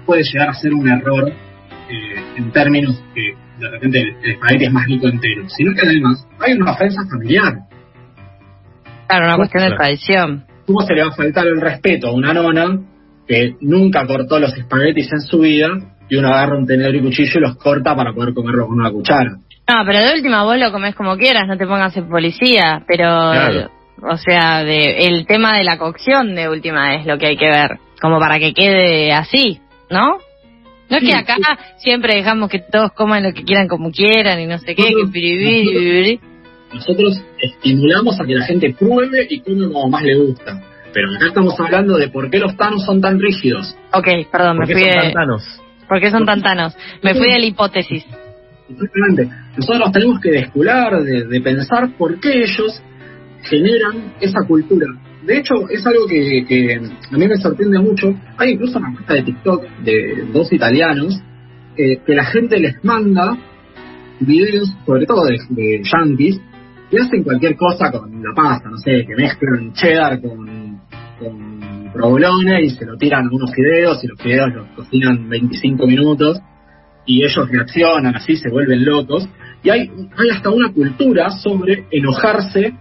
puede 0.07 0.23
llegar 0.23 0.51
a 0.51 0.55
ser 0.55 0.73
un 0.73 0.89
error 0.89 1.29
eh, 1.29 2.23
en 2.37 2.53
términos 2.53 3.03
que 3.13 3.35
de 3.59 3.71
repente 3.71 4.01
el, 4.23 4.31
espagueti 4.31 4.67
es 4.67 4.73
más 4.73 4.87
rico 4.87 5.09
entero, 5.09 5.49
sino 5.49 5.75
que 5.75 5.85
además 5.85 6.25
hay 6.39 6.53
una 6.53 6.71
ofensa 6.71 7.03
familiar. 7.11 7.55
Claro, 9.09 9.25
una 9.27 9.37
cuestión 9.37 9.69
de 9.69 9.77
tradición. 9.77 10.45
¿Cómo 10.65 10.83
se 10.83 10.95
le 10.95 11.03
va 11.03 11.09
a 11.09 11.17
faltar 11.17 11.49
el 11.49 11.61
respeto 11.61 12.07
a 12.07 12.13
una 12.13 12.33
nona 12.33 12.79
que 13.27 13.35
que 13.35 13.57
nunca 13.63 14.07
cortó 14.07 14.39
los 14.39 14.57
espaguetis 14.57 15.13
en 15.13 15.21
su 15.23 15.41
vida 15.41 15.71
y 16.09 16.17
uno 16.17 16.29
agarra 16.29 16.57
un 16.57 16.67
tenedor 16.67 16.95
y 16.95 17.01
cuchillo 17.01 17.33
y 17.35 17.41
los 17.41 17.57
corta 17.57 17.97
para 17.97 18.13
poder 18.13 18.33
comerlo 18.33 18.69
con 18.69 18.79
una 18.79 18.93
cuchara. 18.93 19.39
No, 19.73 19.85
pero 19.87 20.05
de 20.05 20.15
última 20.15 20.43
vos 20.45 20.59
lo 20.59 20.71
comes 20.71 20.95
como 20.95 21.17
quieras, 21.17 21.47
no 21.47 21.57
te 21.57 21.67
pongas 21.67 21.97
en 21.97 22.09
policía, 22.09 22.83
pero... 22.87 23.69
O 24.05 24.17
sea, 24.17 24.65
de, 24.65 25.07
el 25.07 25.27
tema 25.27 25.57
de 25.57 25.65
la 25.65 25.79
cocción 25.79 26.35
de 26.35 26.49
última 26.49 26.97
es 26.97 27.07
lo 27.07 27.19
que 27.19 27.27
hay 27.27 27.37
que 27.37 27.49
ver, 27.49 27.79
como 28.01 28.19
para 28.19 28.41
que 28.41 28.53
quede 28.53 29.13
así, 29.13 29.61
¿no? 29.91 30.19
No 30.91 30.97
es 30.97 31.05
que 31.05 31.15
acá 31.15 31.37
siempre 31.77 32.17
dejamos 32.17 32.51
que 32.51 32.59
todos 32.59 32.91
coman 32.93 33.23
lo 33.23 33.33
que 33.33 33.45
quieran 33.45 33.69
como 33.69 33.93
quieran 33.93 34.41
y 34.41 34.47
no 34.47 34.59
sé 34.59 34.75
qué, 34.75 34.89
que 34.89 36.19
Nosotros 36.75 37.23
estimulamos 37.41 38.21
a 38.21 38.25
que 38.25 38.35
la 38.35 38.45
gente 38.45 38.75
pruebe 38.77 39.27
y 39.31 39.41
come 39.41 39.73
como 39.73 39.89
más 39.89 40.03
le 40.03 40.17
gusta. 40.17 40.61
Pero 40.93 41.15
acá 41.15 41.29
estamos 41.29 41.59
hablando 41.61 41.97
de 41.97 42.09
por 42.09 42.29
qué 42.29 42.39
los 42.39 42.57
tanos 42.57 42.85
son 42.85 43.01
tan 43.01 43.21
rígidos. 43.21 43.75
Ok, 43.95 44.09
perdón, 44.31 44.59
me 44.59 44.67
fui 44.67 44.83
son 44.83 45.07
de... 45.07 45.13
tanos? 45.13 45.61
¿Por 45.89 46.01
qué 46.01 46.11
son 46.11 46.27
tan 46.27 46.43
tanos? 46.43 46.77
Me 47.03 47.15
fui 47.15 47.31
de 47.31 47.39
la 47.39 47.47
hipótesis. 47.47 48.05
Exactamente. 48.69 49.29
Nosotros 49.57 49.93
tenemos 49.93 50.21
que 50.21 50.31
descular, 50.31 51.03
de, 51.03 51.41
pensar 51.41 51.91
por 51.97 52.19
qué 52.21 52.43
ellos 52.43 52.83
generan 53.43 54.15
esa 54.21 54.41
cultura. 54.47 54.87
De 55.25 55.39
hecho, 55.39 55.69
es 55.69 55.87
algo 55.87 56.07
que, 56.07 56.81
a 57.11 57.17
mí 57.17 57.29
me 57.29 57.37
sorprende 57.37 57.79
mucho. 57.79 58.15
Hay 58.37 58.53
incluso 58.53 58.79
una 58.79 58.93
cuenta 58.93 59.15
de 59.15 59.23
TikTok 59.23 59.65
de 59.85 60.27
dos 60.33 60.53
italianos 60.53 61.21
eh, 61.77 61.99
que 62.05 62.15
la 62.15 62.25
gente 62.25 62.59
les 62.59 62.83
manda 62.85 63.37
videos, 64.21 64.75
sobre 64.87 65.07
todo 65.07 65.25
de, 65.25 65.39
de 65.51 65.83
yankees, 65.83 66.41
que 66.91 66.99
hacen 66.99 67.23
cualquier 67.23 67.57
cosa 67.57 67.91
con 67.91 68.23
la 68.23 68.35
pasta, 68.35 68.69
no 68.69 68.77
sé, 68.79 69.05
que 69.07 69.15
mezclan 69.17 69.73
cheddar 69.73 70.21
con, 70.21 70.81
con 71.19 71.91
provolone 71.93 72.63
y 72.63 72.71
se 72.71 72.85
lo 72.85 72.97
tiran 72.97 73.27
a 73.27 73.31
unos 73.31 73.53
fideos 73.55 74.03
y 74.03 74.09
los 74.09 74.21
fideos 74.21 74.55
los 74.55 74.67
cocinan 74.69 75.29
25 75.29 75.87
minutos 75.87 76.41
y 77.07 77.25
ellos 77.25 77.49
reaccionan 77.49 78.17
así, 78.17 78.37
se 78.37 78.51
vuelven 78.51 78.85
locos. 78.85 79.29
Y 79.63 79.71
hay, 79.71 79.91
hay 80.17 80.31
hasta 80.31 80.51
una 80.51 80.73
cultura 80.73 81.31
sobre 81.31 81.87
enojarse 81.91 82.75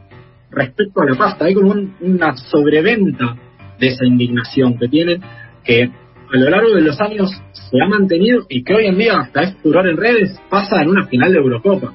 respecto 0.51 1.01
a 1.01 1.05
la 1.05 1.15
pasta. 1.15 1.45
Hay 1.45 1.53
como 1.53 1.73
una 2.01 2.35
sobreventa 2.37 3.35
de 3.79 3.87
esa 3.87 4.05
indignación 4.05 4.77
que 4.77 4.87
tienen, 4.87 5.21
que 5.63 5.83
a 5.83 6.37
lo 6.37 6.49
largo 6.49 6.75
de 6.75 6.81
los 6.81 6.99
años 7.01 7.31
se 7.51 7.77
ha 7.81 7.87
mantenido 7.87 8.45
y 8.49 8.63
que 8.63 8.73
hoy 8.73 8.85
en 8.87 8.97
día 8.97 9.17
hasta 9.19 9.41
es 9.41 9.55
furor 9.61 9.87
en 9.87 9.97
redes, 9.97 10.39
pasa 10.49 10.81
en 10.81 10.89
una 10.89 11.07
final 11.07 11.31
de 11.31 11.39
Eurocopa. 11.39 11.93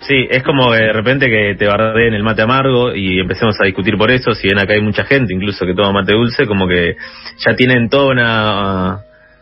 Sí, 0.00 0.26
es 0.30 0.42
como 0.42 0.72
de 0.72 0.92
repente 0.92 1.26
que 1.26 1.54
te 1.58 1.66
en 1.66 2.14
el 2.14 2.22
mate 2.22 2.42
amargo 2.42 2.94
y 2.94 3.18
empecemos 3.18 3.56
a 3.60 3.64
discutir 3.64 3.96
por 3.96 4.10
eso, 4.10 4.32
si 4.34 4.46
bien 4.46 4.58
acá 4.58 4.74
hay 4.74 4.82
mucha 4.82 5.04
gente 5.04 5.32
incluso 5.32 5.64
que 5.64 5.74
toma 5.74 6.00
mate 6.00 6.12
dulce, 6.12 6.46
como 6.46 6.68
que 6.68 6.96
ya 7.38 7.56
tienen 7.56 7.88
toda 7.88 8.12
una, 8.12 8.98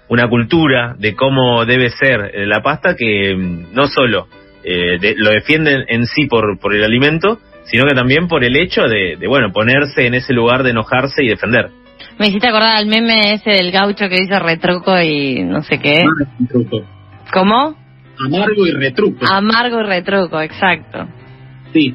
una 0.08 0.28
cultura 0.28 0.94
de 0.98 1.14
cómo 1.14 1.64
debe 1.64 1.90
ser 1.90 2.32
la 2.46 2.62
pasta 2.62 2.94
que 2.96 3.34
mm, 3.34 3.74
no 3.74 3.86
solo 3.86 4.28
eh, 4.62 5.14
lo 5.16 5.30
defienden 5.30 5.84
en 5.88 6.06
sí 6.06 6.26
por, 6.26 6.58
por 6.58 6.74
el 6.74 6.84
alimento, 6.84 7.38
sino 7.64 7.84
que 7.86 7.94
también 7.94 8.28
por 8.28 8.44
el 8.44 8.56
hecho 8.56 8.82
de, 8.82 9.18
bueno, 9.26 9.52
ponerse 9.52 10.06
en 10.06 10.14
ese 10.14 10.32
lugar 10.32 10.62
de 10.62 10.70
enojarse 10.70 11.22
y 11.22 11.28
defender. 11.28 11.70
Me 12.18 12.28
hiciste 12.28 12.48
acordar 12.48 12.76
al 12.76 12.86
meme 12.86 13.34
ese 13.34 13.50
del 13.50 13.72
gaucho 13.72 14.08
que 14.08 14.20
dice 14.20 14.38
retruco 14.38 14.98
y 15.00 15.42
no 15.42 15.62
sé 15.62 15.78
qué. 15.78 16.04
Retruco. 16.38 16.82
¿Cómo? 17.32 17.76
Amargo 18.24 18.66
y 18.66 18.70
retruco. 18.70 19.26
Amargo 19.26 19.80
y 19.80 19.84
retruco, 19.84 20.40
exacto. 20.40 21.08
Sí. 21.72 21.94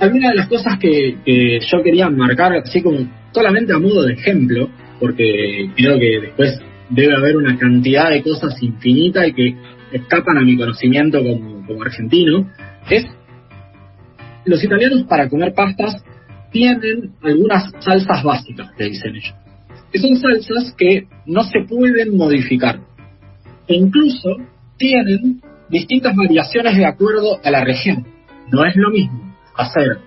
Alguna 0.00 0.30
de 0.30 0.34
las 0.36 0.48
cosas 0.48 0.78
que, 0.78 1.16
que 1.24 1.60
yo 1.60 1.82
quería 1.82 2.10
marcar, 2.10 2.52
así 2.56 2.82
como 2.82 2.98
solamente 3.32 3.72
a 3.72 3.78
modo 3.78 4.02
de 4.02 4.14
ejemplo, 4.14 4.68
porque 5.00 5.70
creo 5.74 5.98
que 5.98 6.20
después 6.20 6.60
debe 6.92 7.16
haber 7.16 7.36
una 7.36 7.58
cantidad 7.58 8.10
de 8.10 8.22
cosas 8.22 8.62
infinitas 8.62 9.28
y 9.28 9.32
que 9.32 9.56
escapan 9.92 10.38
a 10.38 10.42
mi 10.42 10.56
conocimiento 10.56 11.18
como, 11.22 11.82
argentino, 11.82 12.48
es 12.90 13.06
los 14.44 14.62
italianos 14.62 15.04
para 15.04 15.28
comer 15.28 15.54
pastas 15.54 16.04
tienen 16.50 17.14
algunas 17.22 17.72
salsas 17.80 18.22
básicas, 18.22 18.70
que 18.76 18.84
dicen 18.84 19.16
ellos. 19.16 19.34
Que 19.90 19.98
son 19.98 20.16
salsas 20.16 20.74
que 20.76 21.06
no 21.26 21.44
se 21.44 21.60
pueden 21.66 22.16
modificar. 22.16 22.80
E 23.66 23.74
incluso 23.74 24.36
tienen 24.76 25.40
distintas 25.70 26.14
variaciones 26.14 26.76
de 26.76 26.84
acuerdo 26.84 27.38
a 27.42 27.50
la 27.50 27.64
región. 27.64 28.06
No 28.50 28.66
es 28.66 28.76
lo 28.76 28.90
mismo 28.90 29.34
hacer 29.56 29.98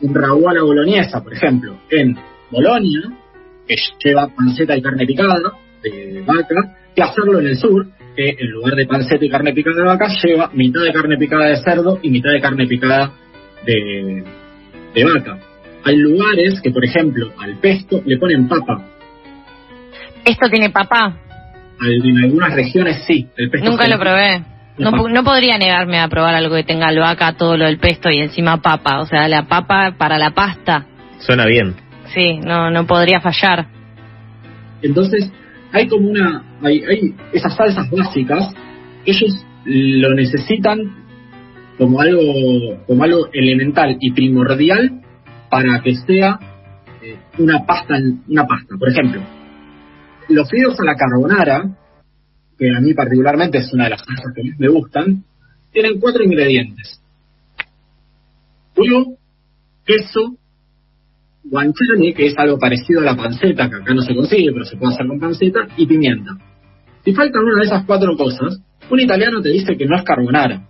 un 0.00 0.14
ragu 0.14 0.48
a 0.48 0.54
la 0.54 0.62
boloñesa, 0.62 1.22
por 1.22 1.32
ejemplo, 1.32 1.76
en 1.90 2.16
Bolonia, 2.52 3.00
que 3.66 3.74
lleva 4.04 4.28
panceta 4.28 4.76
y 4.76 4.82
carne 4.82 5.06
picada 5.06 5.34
de 5.82 6.22
vaca, 6.26 6.76
que 6.94 7.02
hacerlo 7.02 7.40
en 7.40 7.46
el 7.46 7.56
sur, 7.56 7.86
que 8.16 8.36
en 8.38 8.50
lugar 8.50 8.74
de 8.74 8.86
panceta 8.86 9.24
y 9.24 9.30
carne 9.30 9.52
picada 9.52 9.76
de 9.76 9.82
vaca 9.82 10.08
lleva 10.22 10.50
mitad 10.52 10.82
de 10.82 10.92
carne 10.92 11.16
picada 11.16 11.46
de 11.46 11.56
cerdo 11.56 11.98
y 12.02 12.10
mitad 12.10 12.30
de 12.30 12.40
carne 12.40 12.66
picada 12.66 13.12
de, 13.64 14.24
de 14.94 15.04
vaca. 15.04 15.38
Hay 15.84 15.96
lugares 15.96 16.60
que, 16.60 16.70
por 16.70 16.84
ejemplo, 16.84 17.32
al 17.38 17.58
pesto 17.58 18.02
le 18.04 18.18
ponen 18.18 18.48
papa. 18.48 18.84
¿Esto 20.24 20.48
tiene 20.50 20.70
papa? 20.70 21.16
en 21.80 22.24
algunas 22.24 22.54
regiones 22.54 23.04
sí. 23.06 23.28
El 23.36 23.50
pesto 23.50 23.70
Nunca 23.70 23.86
lo 23.86 23.98
probé. 23.98 24.42
No, 24.78 24.90
no, 24.90 25.24
podría 25.24 25.58
negarme 25.58 25.98
a 25.98 26.08
probar 26.08 26.34
algo 26.34 26.54
que 26.54 26.62
tenga 26.62 26.86
albahaca, 26.86 27.32
todo 27.32 27.56
lo 27.56 27.64
del 27.64 27.78
pesto 27.78 28.10
y 28.10 28.18
encima 28.18 28.62
papa. 28.62 29.00
O 29.00 29.06
sea, 29.06 29.26
la 29.28 29.48
papa 29.48 29.94
para 29.98 30.18
la 30.18 30.30
pasta. 30.30 30.86
Suena 31.18 31.46
bien. 31.46 31.74
Sí, 32.14 32.38
no, 32.38 32.70
no 32.70 32.86
podría 32.86 33.20
fallar. 33.20 33.66
Entonces, 34.82 35.32
hay 35.72 35.88
como 35.88 36.10
una. 36.10 36.44
Hay, 36.62 36.82
hay 36.82 37.14
esas 37.32 37.54
salsas 37.54 37.90
básicas, 37.90 38.52
ellos 39.04 39.44
lo 39.64 40.14
necesitan 40.14 40.78
como 41.76 42.00
algo, 42.00 42.22
como 42.86 43.04
algo 43.04 43.28
elemental 43.32 43.96
y 44.00 44.12
primordial 44.12 45.02
para 45.50 45.80
que 45.82 45.94
sea 45.94 46.38
eh, 47.02 47.16
una 47.38 47.64
pasta, 47.64 47.94
una 48.26 48.46
pasta. 48.46 48.76
Por 48.76 48.88
ejemplo, 48.88 49.22
los 50.28 50.50
fideos 50.50 50.78
a 50.80 50.84
la 50.84 50.96
carbonara, 50.96 51.70
que 52.58 52.74
a 52.74 52.80
mí 52.80 52.92
particularmente 52.94 53.58
es 53.58 53.72
una 53.72 53.84
de 53.84 53.90
las 53.90 54.02
cosas 54.02 54.32
que 54.34 54.42
me 54.58 54.68
gustan, 54.68 55.24
tienen 55.72 56.00
cuatro 56.00 56.24
ingredientes. 56.24 57.00
Huevo, 58.76 59.16
queso, 59.84 60.36
guanciale, 61.50 62.14
que 62.14 62.26
es 62.26 62.38
algo 62.38 62.58
parecido 62.58 63.00
a 63.00 63.04
la 63.04 63.16
panceta, 63.16 63.68
que 63.68 63.76
acá 63.76 63.94
no 63.94 64.02
se 64.02 64.14
consigue, 64.14 64.52
pero 64.52 64.64
se 64.64 64.76
puede 64.76 64.94
hacer 64.94 65.06
con 65.06 65.18
panceta, 65.18 65.66
y 65.76 65.86
pimienta. 65.86 66.32
Si 67.04 67.12
faltan 67.12 67.44
una 67.44 67.60
de 67.60 67.66
esas 67.66 67.84
cuatro 67.84 68.16
cosas, 68.16 68.60
un 68.90 69.00
italiano 69.00 69.40
te 69.40 69.50
dice 69.50 69.76
que 69.76 69.86
no 69.86 69.96
es 69.96 70.02
carbonara 70.02 70.68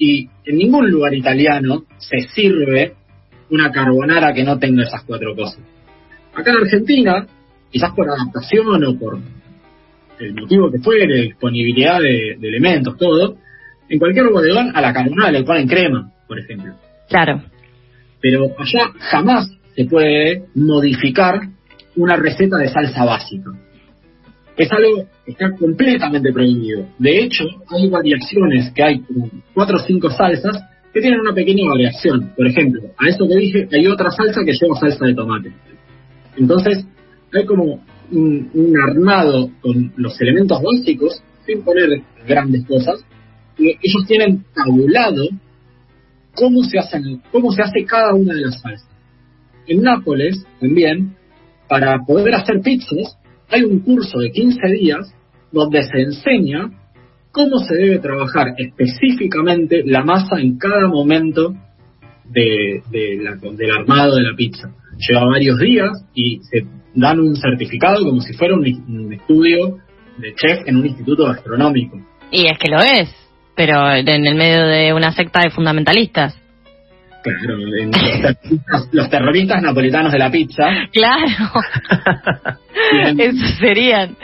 y 0.00 0.30
en 0.46 0.56
ningún 0.56 0.90
lugar 0.90 1.14
italiano 1.14 1.84
se 1.98 2.22
sirve 2.34 2.94
una 3.50 3.70
carbonara 3.70 4.32
que 4.32 4.42
no 4.42 4.58
tenga 4.58 4.82
esas 4.82 5.04
cuatro 5.04 5.36
cosas. 5.36 5.60
Acá 6.34 6.52
en 6.52 6.56
Argentina, 6.56 7.26
quizás 7.70 7.90
por 7.94 8.08
adaptación 8.08 8.82
o 8.82 8.98
por 8.98 9.18
el 10.18 10.34
motivo 10.34 10.70
que 10.70 10.78
fuere, 10.78 11.22
disponibilidad 11.22 12.00
de, 12.00 12.32
elementos, 12.32 12.96
todo, 12.96 13.36
en 13.90 13.98
cualquier 13.98 14.30
bodegón 14.30 14.74
a 14.74 14.80
la 14.80 14.92
carbonara 14.92 15.32
le 15.32 15.44
ponen 15.44 15.68
crema, 15.68 16.10
por 16.26 16.38
ejemplo. 16.38 16.74
Claro. 17.08 17.42
Pero 18.20 18.46
allá 18.58 18.92
jamás 18.98 19.50
se 19.74 19.84
puede 19.84 20.44
modificar 20.54 21.40
una 21.96 22.16
receta 22.16 22.56
de 22.58 22.68
salsa 22.68 23.04
básica 23.04 23.50
es 24.62 24.70
algo 24.72 25.06
que 25.24 25.32
está 25.32 25.50
completamente 25.52 26.32
prohibido. 26.32 26.86
De 26.98 27.22
hecho, 27.22 27.44
hay 27.68 27.88
variaciones 27.88 28.70
que 28.72 28.82
hay 28.82 29.00
como 29.00 29.30
cuatro 29.54 29.76
o 29.76 29.80
cinco 29.80 30.10
salsas 30.10 30.62
que 30.92 31.00
tienen 31.00 31.20
una 31.20 31.32
pequeña 31.32 31.68
variación. 31.70 32.32
Por 32.36 32.46
ejemplo, 32.46 32.82
a 32.98 33.08
eso 33.08 33.26
que 33.26 33.36
dije, 33.36 33.68
hay 33.72 33.86
otra 33.86 34.10
salsa 34.10 34.42
que 34.44 34.52
lleva 34.52 34.78
salsa 34.78 35.06
de 35.06 35.14
tomate. 35.14 35.52
Entonces, 36.36 36.84
hay 37.32 37.46
como 37.46 37.82
un, 38.12 38.74
armado 38.86 39.50
con 39.62 39.92
los 39.96 40.20
elementos 40.20 40.60
básicos, 40.62 41.22
sin 41.46 41.62
poner 41.62 42.02
grandes 42.26 42.66
cosas, 42.66 43.02
y 43.56 43.68
ellos 43.68 44.06
tienen 44.06 44.44
tabulado 44.54 45.26
cómo 46.34 46.62
se, 46.62 46.78
hacen, 46.78 47.22
cómo 47.30 47.52
se 47.52 47.62
hace 47.62 47.84
cada 47.84 48.14
una 48.14 48.34
de 48.34 48.42
las 48.42 48.60
salsas. 48.60 48.88
En 49.66 49.82
Nápoles, 49.82 50.44
también, 50.60 51.16
para 51.68 51.98
poder 52.06 52.34
hacer 52.34 52.60
pizzas, 52.60 53.16
hay 53.48 53.62
un 53.62 53.80
curso 53.80 54.18
de 54.18 54.30
15 54.30 54.68
días 54.68 55.14
donde 55.52 55.82
se 55.82 56.00
enseña 56.00 56.70
cómo 57.32 57.58
se 57.58 57.74
debe 57.74 57.98
trabajar 57.98 58.54
específicamente 58.56 59.82
la 59.84 60.04
masa 60.04 60.40
en 60.40 60.58
cada 60.58 60.88
momento 60.88 61.54
de, 62.24 62.82
del 62.90 63.70
armado 63.70 64.16
de 64.16 64.22
la 64.22 64.36
pizza. 64.36 64.70
Lleva 64.96 65.26
varios 65.26 65.58
días 65.58 66.04
y 66.14 66.40
se 66.42 66.66
dan 66.94 67.20
un 67.20 67.36
certificado 67.36 68.04
como 68.04 68.20
si 68.20 68.32
fuera 68.34 68.54
un, 68.54 69.12
estudio 69.12 69.78
de 70.18 70.34
chef 70.34 70.66
en 70.66 70.76
un 70.76 70.86
instituto 70.86 71.26
gastronómico. 71.26 71.98
Y 72.30 72.46
es 72.46 72.58
que 72.58 72.70
lo 72.70 72.78
es, 72.78 73.08
pero 73.54 73.92
en 73.92 74.26
el 74.26 74.34
medio 74.34 74.66
de 74.66 74.92
una 74.92 75.12
secta 75.12 75.40
de 75.40 75.50
fundamentalistas. 75.50 76.36
Claro, 77.22 77.58
los, 78.92 79.10
terroristas, 79.10 79.62
napolitanos 79.62 80.12
de 80.12 80.18
la 80.18 80.30
pizza. 80.30 80.64
Claro. 80.92 81.28
Eso 83.18 83.46
serían. 83.58 84.16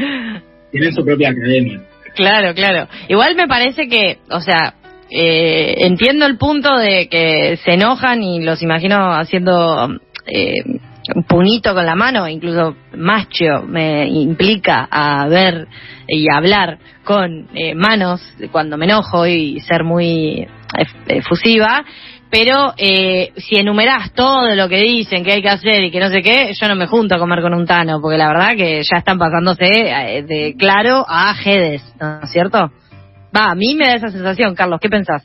Tienen 0.70 0.94
su 0.94 1.04
propia 1.04 1.30
academia. 1.30 1.80
Claro, 2.14 2.54
claro. 2.54 2.88
Igual 3.08 3.36
me 3.36 3.46
parece 3.46 3.88
que, 3.88 4.18
o 4.30 4.40
sea, 4.40 4.74
eh, 5.10 5.74
entiendo 5.80 6.26
el 6.26 6.38
punto 6.38 6.76
de 6.76 7.08
que 7.08 7.58
se 7.62 7.74
enojan 7.74 8.22
y 8.22 8.42
los 8.42 8.62
imagino 8.62 9.12
haciendo 9.12 9.88
eh, 10.26 10.75
un 11.14 11.24
punito 11.24 11.74
con 11.74 11.86
la 11.86 11.94
mano, 11.94 12.28
incluso 12.28 12.76
macho 12.96 13.62
me 13.66 14.08
implica 14.08 14.88
a 14.90 15.26
ver 15.28 15.68
y 16.08 16.26
hablar 16.32 16.78
con 17.04 17.48
eh, 17.54 17.74
manos 17.74 18.20
cuando 18.50 18.76
me 18.76 18.86
enojo 18.86 19.26
y 19.26 19.60
ser 19.60 19.84
muy 19.84 20.46
efusiva 21.08 21.84
pero 22.30 22.74
eh, 22.76 23.32
si 23.36 23.56
enumerás 23.56 24.12
todo 24.12 24.54
lo 24.54 24.68
que 24.68 24.80
dicen 24.80 25.24
que 25.24 25.32
hay 25.32 25.42
que 25.42 25.48
hacer 25.48 25.84
y 25.84 25.90
que 25.90 26.00
no 26.00 26.10
sé 26.10 26.22
qué, 26.22 26.52
yo 26.52 26.68
no 26.68 26.74
me 26.74 26.86
junto 26.86 27.14
a 27.14 27.18
comer 27.18 27.40
con 27.40 27.54
un 27.54 27.66
Tano, 27.66 28.00
porque 28.00 28.18
la 28.18 28.28
verdad 28.28 28.56
que 28.56 28.82
ya 28.82 28.98
están 28.98 29.18
pasándose 29.18 29.64
eh, 29.64 30.22
de 30.22 30.54
claro 30.58 31.04
a 31.08 31.34
Jedes, 31.34 31.82
¿no 32.00 32.20
es 32.22 32.30
cierto? 32.30 32.70
Va, 33.36 33.50
a 33.50 33.54
mí 33.54 33.74
me 33.74 33.86
da 33.86 33.94
esa 33.94 34.08
sensación, 34.08 34.54
Carlos, 34.54 34.80
¿qué 34.80 34.88
pensás? 34.88 35.22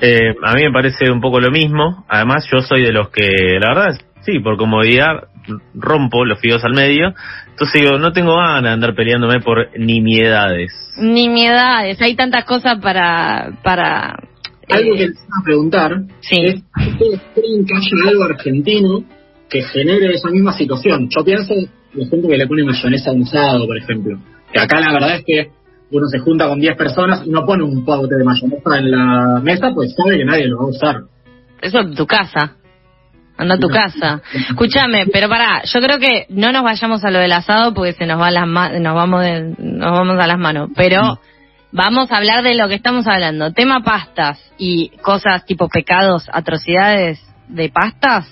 Eh, 0.00 0.34
a 0.44 0.54
mí 0.54 0.62
me 0.64 0.72
parece 0.72 1.10
un 1.10 1.20
poco 1.20 1.40
lo 1.40 1.50
mismo, 1.50 2.04
además 2.08 2.46
yo 2.52 2.60
soy 2.60 2.82
de 2.82 2.92
los 2.92 3.08
que, 3.10 3.26
la 3.60 3.74
verdad, 3.74 4.00
sí, 4.24 4.38
por 4.40 4.56
comodidad 4.56 5.28
rompo 5.74 6.24
los 6.24 6.40
fideos 6.40 6.64
al 6.64 6.72
medio, 6.72 7.14
entonces 7.50 7.82
digo, 7.82 7.98
no 7.98 8.12
tengo 8.12 8.36
ganas 8.36 8.62
de 8.62 8.70
andar 8.70 8.94
peleándome 8.94 9.40
por 9.40 9.78
nimiedades. 9.78 10.72
Nimiedades, 10.96 12.00
hay 12.00 12.16
tantas 12.16 12.44
cosas 12.44 12.78
para, 12.80 13.52
para 13.62 14.16
algo 14.70 14.94
que 14.96 15.08
les 15.08 15.16
iba 15.16 15.36
a 15.40 15.44
preguntar 15.44 15.92
sí. 16.20 16.36
es, 16.40 16.62
¿ustedes 16.88 17.20
creen 17.34 17.66
que 17.66 17.74
haya 17.74 18.10
algo 18.10 18.24
argentino 18.24 19.04
que 19.50 19.62
genere 19.62 20.14
esa 20.14 20.30
misma 20.30 20.52
situación? 20.52 21.08
Yo 21.14 21.24
pienso 21.24 21.52
en 21.52 21.68
la 21.94 22.08
gente 22.08 22.28
que 22.28 22.36
le 22.36 22.46
pone 22.46 22.64
mayonesa 22.64 23.10
a 23.10 23.12
un 23.12 23.22
asado, 23.22 23.66
por 23.66 23.76
ejemplo. 23.76 24.18
Que 24.52 24.60
acá 24.60 24.80
la 24.80 24.92
verdad 24.92 25.16
es 25.16 25.24
que 25.26 25.50
uno 25.90 26.06
se 26.08 26.18
junta 26.18 26.48
con 26.48 26.60
10 26.60 26.76
personas 26.76 27.26
y 27.26 27.30
no 27.30 27.44
pone 27.44 27.62
un 27.62 27.84
pote 27.84 28.14
de 28.16 28.24
mayonesa 28.24 28.78
en 28.78 28.90
la 28.90 29.40
mesa, 29.42 29.70
pues 29.74 29.94
sabe 29.94 30.16
que 30.16 30.24
nadie 30.24 30.48
lo 30.48 30.58
va 30.58 30.64
a 30.64 30.68
usar. 30.68 30.96
Eso 31.60 31.80
es 31.80 31.94
tu 31.94 32.06
casa. 32.06 32.56
Anda 33.36 33.56
a 33.56 33.58
tu 33.58 33.68
casa. 33.68 34.22
Escúchame, 34.32 35.06
pero 35.12 35.28
pará, 35.28 35.62
yo 35.64 35.80
creo 35.80 35.98
que 35.98 36.26
no 36.30 36.52
nos 36.52 36.62
vayamos 36.62 37.04
a 37.04 37.10
lo 37.10 37.18
del 37.18 37.32
asado 37.32 37.74
porque 37.74 37.92
se 37.92 38.06
nos 38.06 38.20
va 38.20 38.30
las 38.30 38.46
nos 38.46 38.94
vamos 38.94 39.24
nos 39.58 39.90
vamos 39.90 40.22
a 40.22 40.26
las 40.26 40.38
manos, 40.38 40.70
pero 40.76 41.18
Vamos 41.76 42.12
a 42.12 42.18
hablar 42.18 42.44
de 42.44 42.54
lo 42.54 42.68
que 42.68 42.76
estamos 42.76 43.04
hablando. 43.08 43.52
Tema 43.52 43.82
pastas 43.82 44.40
y 44.56 44.90
cosas 45.02 45.44
tipo 45.44 45.68
pecados, 45.68 46.30
atrocidades 46.32 47.20
de 47.48 47.68
pastas. 47.68 48.30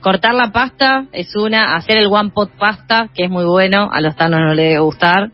Cortar 0.00 0.34
la 0.34 0.52
pasta 0.52 1.06
es 1.10 1.34
una, 1.34 1.74
hacer 1.74 1.98
el 1.98 2.06
one 2.06 2.30
pot 2.30 2.48
pasta, 2.52 3.08
que 3.12 3.24
es 3.24 3.30
muy 3.30 3.44
bueno, 3.44 3.90
a 3.92 4.00
los 4.00 4.14
tanos 4.14 4.38
no 4.38 4.54
les 4.54 4.68
debe 4.68 4.78
gustar. 4.78 5.32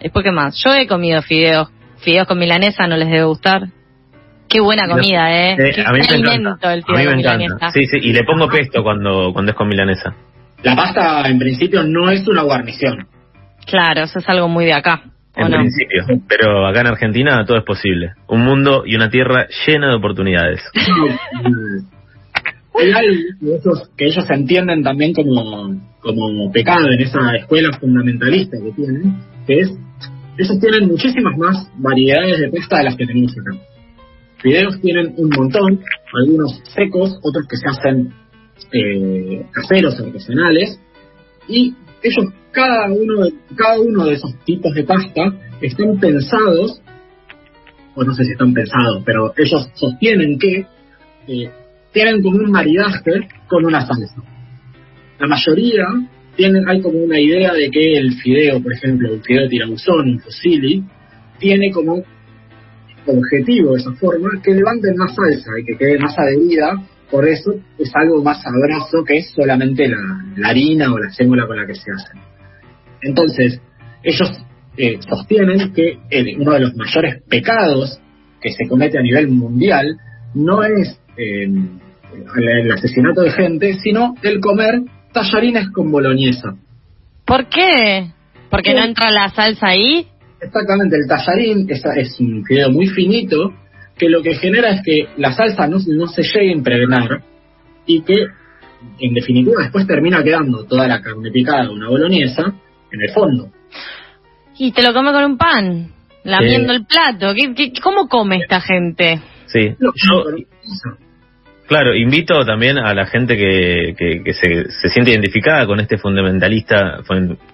Después, 0.00 0.22
¿qué 0.22 0.32
más? 0.32 0.62
Yo 0.62 0.74
he 0.74 0.86
comido 0.86 1.22
fideos, 1.22 1.70
fideos 2.00 2.28
con 2.28 2.38
milanesa, 2.38 2.86
no 2.86 2.98
les 2.98 3.08
debe 3.08 3.24
gustar. 3.24 3.68
Qué 4.56 4.60
buena 4.62 4.88
comida, 4.88 5.30
¿eh? 5.30 5.56
Qué 5.56 5.82
a 5.82 5.92
mí 5.92 6.00
me 6.00 6.16
encanta. 6.16 6.72
el 6.72 6.82
fideo 6.82 7.10
con 7.10 7.16
milanesa. 7.18 7.70
Sí, 7.72 7.84
sí, 7.84 7.98
y 8.00 8.12
le 8.14 8.24
pongo 8.24 8.48
pesto 8.48 8.82
cuando, 8.82 9.30
cuando 9.34 9.52
es 9.52 9.56
con 9.56 9.68
milanesa. 9.68 10.14
La 10.62 10.74
pasta, 10.74 11.28
en 11.28 11.38
principio, 11.38 11.82
no 11.82 12.10
es 12.10 12.26
una 12.26 12.42
guarnición. 12.42 13.06
Claro, 13.66 14.04
eso 14.04 14.18
es 14.18 14.28
algo 14.30 14.48
muy 14.48 14.64
de 14.64 14.72
acá 14.72 15.02
en 15.36 15.50
principio. 15.50 16.04
Pero 16.26 16.66
acá 16.66 16.80
en 16.80 16.86
Argentina 16.86 17.44
todo 17.44 17.58
es 17.58 17.64
posible. 17.64 18.12
Un 18.28 18.42
mundo 18.44 18.84
y 18.86 18.96
una 18.96 19.10
tierra 19.10 19.46
llena 19.66 19.88
de 19.90 19.96
oportunidades. 19.96 20.62
Hay 22.78 22.92
algo 22.92 23.72
que 23.96 24.06
ellos 24.06 24.24
entienden 24.30 24.82
también 24.82 25.12
como, 25.12 25.78
como 26.00 26.50
pecado 26.50 26.90
en 26.90 27.00
esa 27.00 27.36
escuela 27.36 27.76
fundamentalista 27.78 28.56
que 28.62 28.72
tienen, 28.72 29.18
que 29.46 29.60
es, 29.60 29.70
ellos 30.38 30.60
tienen 30.60 30.88
muchísimas 30.88 31.36
más 31.38 31.70
variedades 31.76 32.38
de 32.38 32.50
pasta 32.50 32.78
de 32.78 32.84
las 32.84 32.96
que 32.96 33.06
tenemos 33.06 33.32
acá. 33.32 33.52
Fideos 34.38 34.80
tienen 34.80 35.14
un 35.16 35.30
montón, 35.36 35.80
algunos 36.12 36.60
secos, 36.74 37.18
otros 37.22 37.46
que 37.48 37.56
se 37.56 37.68
hacen 37.68 38.12
eh, 38.72 39.46
caseros, 39.52 39.98
artesanales, 40.00 40.80
y 41.48 41.74
ellos 42.02 42.32
cada 42.52 42.90
uno 42.90 43.24
de, 43.24 43.34
cada 43.54 43.80
uno 43.80 44.04
de 44.06 44.14
esos 44.14 44.34
tipos 44.44 44.74
de 44.74 44.84
pasta 44.84 45.32
están 45.60 45.98
pensados 45.98 46.80
o 47.94 48.04
no 48.04 48.14
sé 48.14 48.24
si 48.24 48.32
están 48.32 48.52
pensados 48.52 49.02
pero 49.04 49.32
ellos 49.36 49.68
sostienen 49.74 50.38
que 50.38 50.66
eh, 51.28 51.50
tienen 51.92 52.22
como 52.22 52.36
un 52.36 52.50
maridaje 52.50 53.28
con 53.48 53.64
una 53.64 53.86
salsa. 53.86 54.22
La 55.18 55.26
mayoría 55.26 55.86
tienen 56.36 56.68
hay 56.68 56.80
como 56.80 56.98
una 56.98 57.18
idea 57.18 57.52
de 57.52 57.70
que 57.70 57.98
el 57.98 58.14
fideo 58.14 58.62
por 58.62 58.72
ejemplo 58.72 59.12
el 59.12 59.22
fideo 59.22 59.48
tirabuzón 59.48 60.08
un 60.08 60.20
fusilli 60.20 60.82
tiene 61.38 61.70
como 61.72 62.02
objetivo 63.06 63.72
de 63.72 63.80
esa 63.80 63.92
forma 63.94 64.30
que 64.42 64.54
levanten 64.54 64.96
más 64.96 65.14
salsa 65.14 65.50
y 65.60 65.64
que 65.64 65.76
quede 65.76 65.98
más 65.98 66.18
adherida 66.18 66.82
por 67.10 67.26
eso 67.28 67.52
es 67.78 67.90
algo 67.94 68.22
más 68.22 68.42
sabroso 68.42 69.04
que 69.04 69.18
es 69.18 69.30
solamente 69.30 69.88
la, 69.88 70.48
harina 70.48 70.92
o 70.92 70.98
la 70.98 71.10
sémola 71.10 71.46
con 71.46 71.56
la 71.56 71.66
que 71.66 71.74
se 71.74 71.90
hace. 71.92 72.12
Entonces, 73.02 73.60
ellos 74.02 74.30
eh, 74.76 74.98
sostienen 75.08 75.72
que 75.72 75.98
uno 76.38 76.52
de 76.52 76.60
los 76.60 76.74
mayores 76.74 77.22
pecados 77.28 78.00
que 78.40 78.50
se 78.50 78.66
comete 78.68 78.98
a 78.98 79.02
nivel 79.02 79.28
mundial 79.28 79.96
no 80.34 80.64
es 80.64 81.00
em, 81.16 81.78
el, 82.36 82.72
asesinato 82.72 83.22
de 83.22 83.30
gente, 83.30 83.74
sino 83.74 84.14
el 84.22 84.40
comer 84.40 84.82
tallarines 85.12 85.70
con 85.70 85.90
boloñesa. 85.90 86.56
¿Por 87.24 87.48
qué? 87.48 88.10
¿Porque 88.50 88.74
no 88.74 88.84
entra 88.84 89.10
la 89.10 89.28
salsa 89.28 89.68
ahí? 89.68 90.08
Exactamente, 90.40 90.96
el 90.96 91.06
tallarín 91.08 91.66
es, 91.70 91.82
es 91.96 92.20
un 92.20 92.44
fideo 92.44 92.70
muy 92.70 92.88
finito 92.88 93.54
que 93.96 94.08
lo 94.08 94.22
que 94.22 94.34
genera 94.34 94.70
es 94.70 94.82
que 94.84 95.08
la 95.16 95.32
salsa 95.32 95.66
no, 95.66 95.78
no 95.86 96.06
se 96.06 96.22
llegue 96.22 96.50
a 96.50 96.52
impregnar 96.52 97.22
y 97.86 98.02
que, 98.02 98.26
en 99.00 99.14
definitiva, 99.14 99.62
después 99.62 99.86
termina 99.86 100.22
quedando 100.22 100.64
toda 100.64 100.86
la 100.86 101.00
carne 101.00 101.30
picada, 101.30 101.70
una 101.70 101.88
boloñesa, 101.88 102.54
en 102.92 103.00
el 103.00 103.10
fondo. 103.10 103.50
Y 104.58 104.72
te 104.72 104.82
lo 104.82 104.92
come 104.92 105.12
con 105.12 105.24
un 105.24 105.38
pan, 105.38 105.92
lamiendo 106.24 106.72
el 106.72 106.84
plato. 106.84 107.34
¿Qué, 107.34 107.72
cómo 107.82 108.08
come 108.08 108.38
esta 108.38 108.60
gente? 108.60 109.20
Sí, 109.46 109.74
Claro, 111.66 111.96
invito 111.96 112.44
también 112.44 112.78
a 112.78 112.94
la 112.94 113.06
gente 113.06 113.36
que, 113.36 113.94
que, 113.98 114.32
se, 114.32 114.70
se, 114.70 114.88
siente 114.88 115.10
identificada 115.10 115.66
con 115.66 115.80
este 115.80 115.98
fundamentalista, 115.98 117.00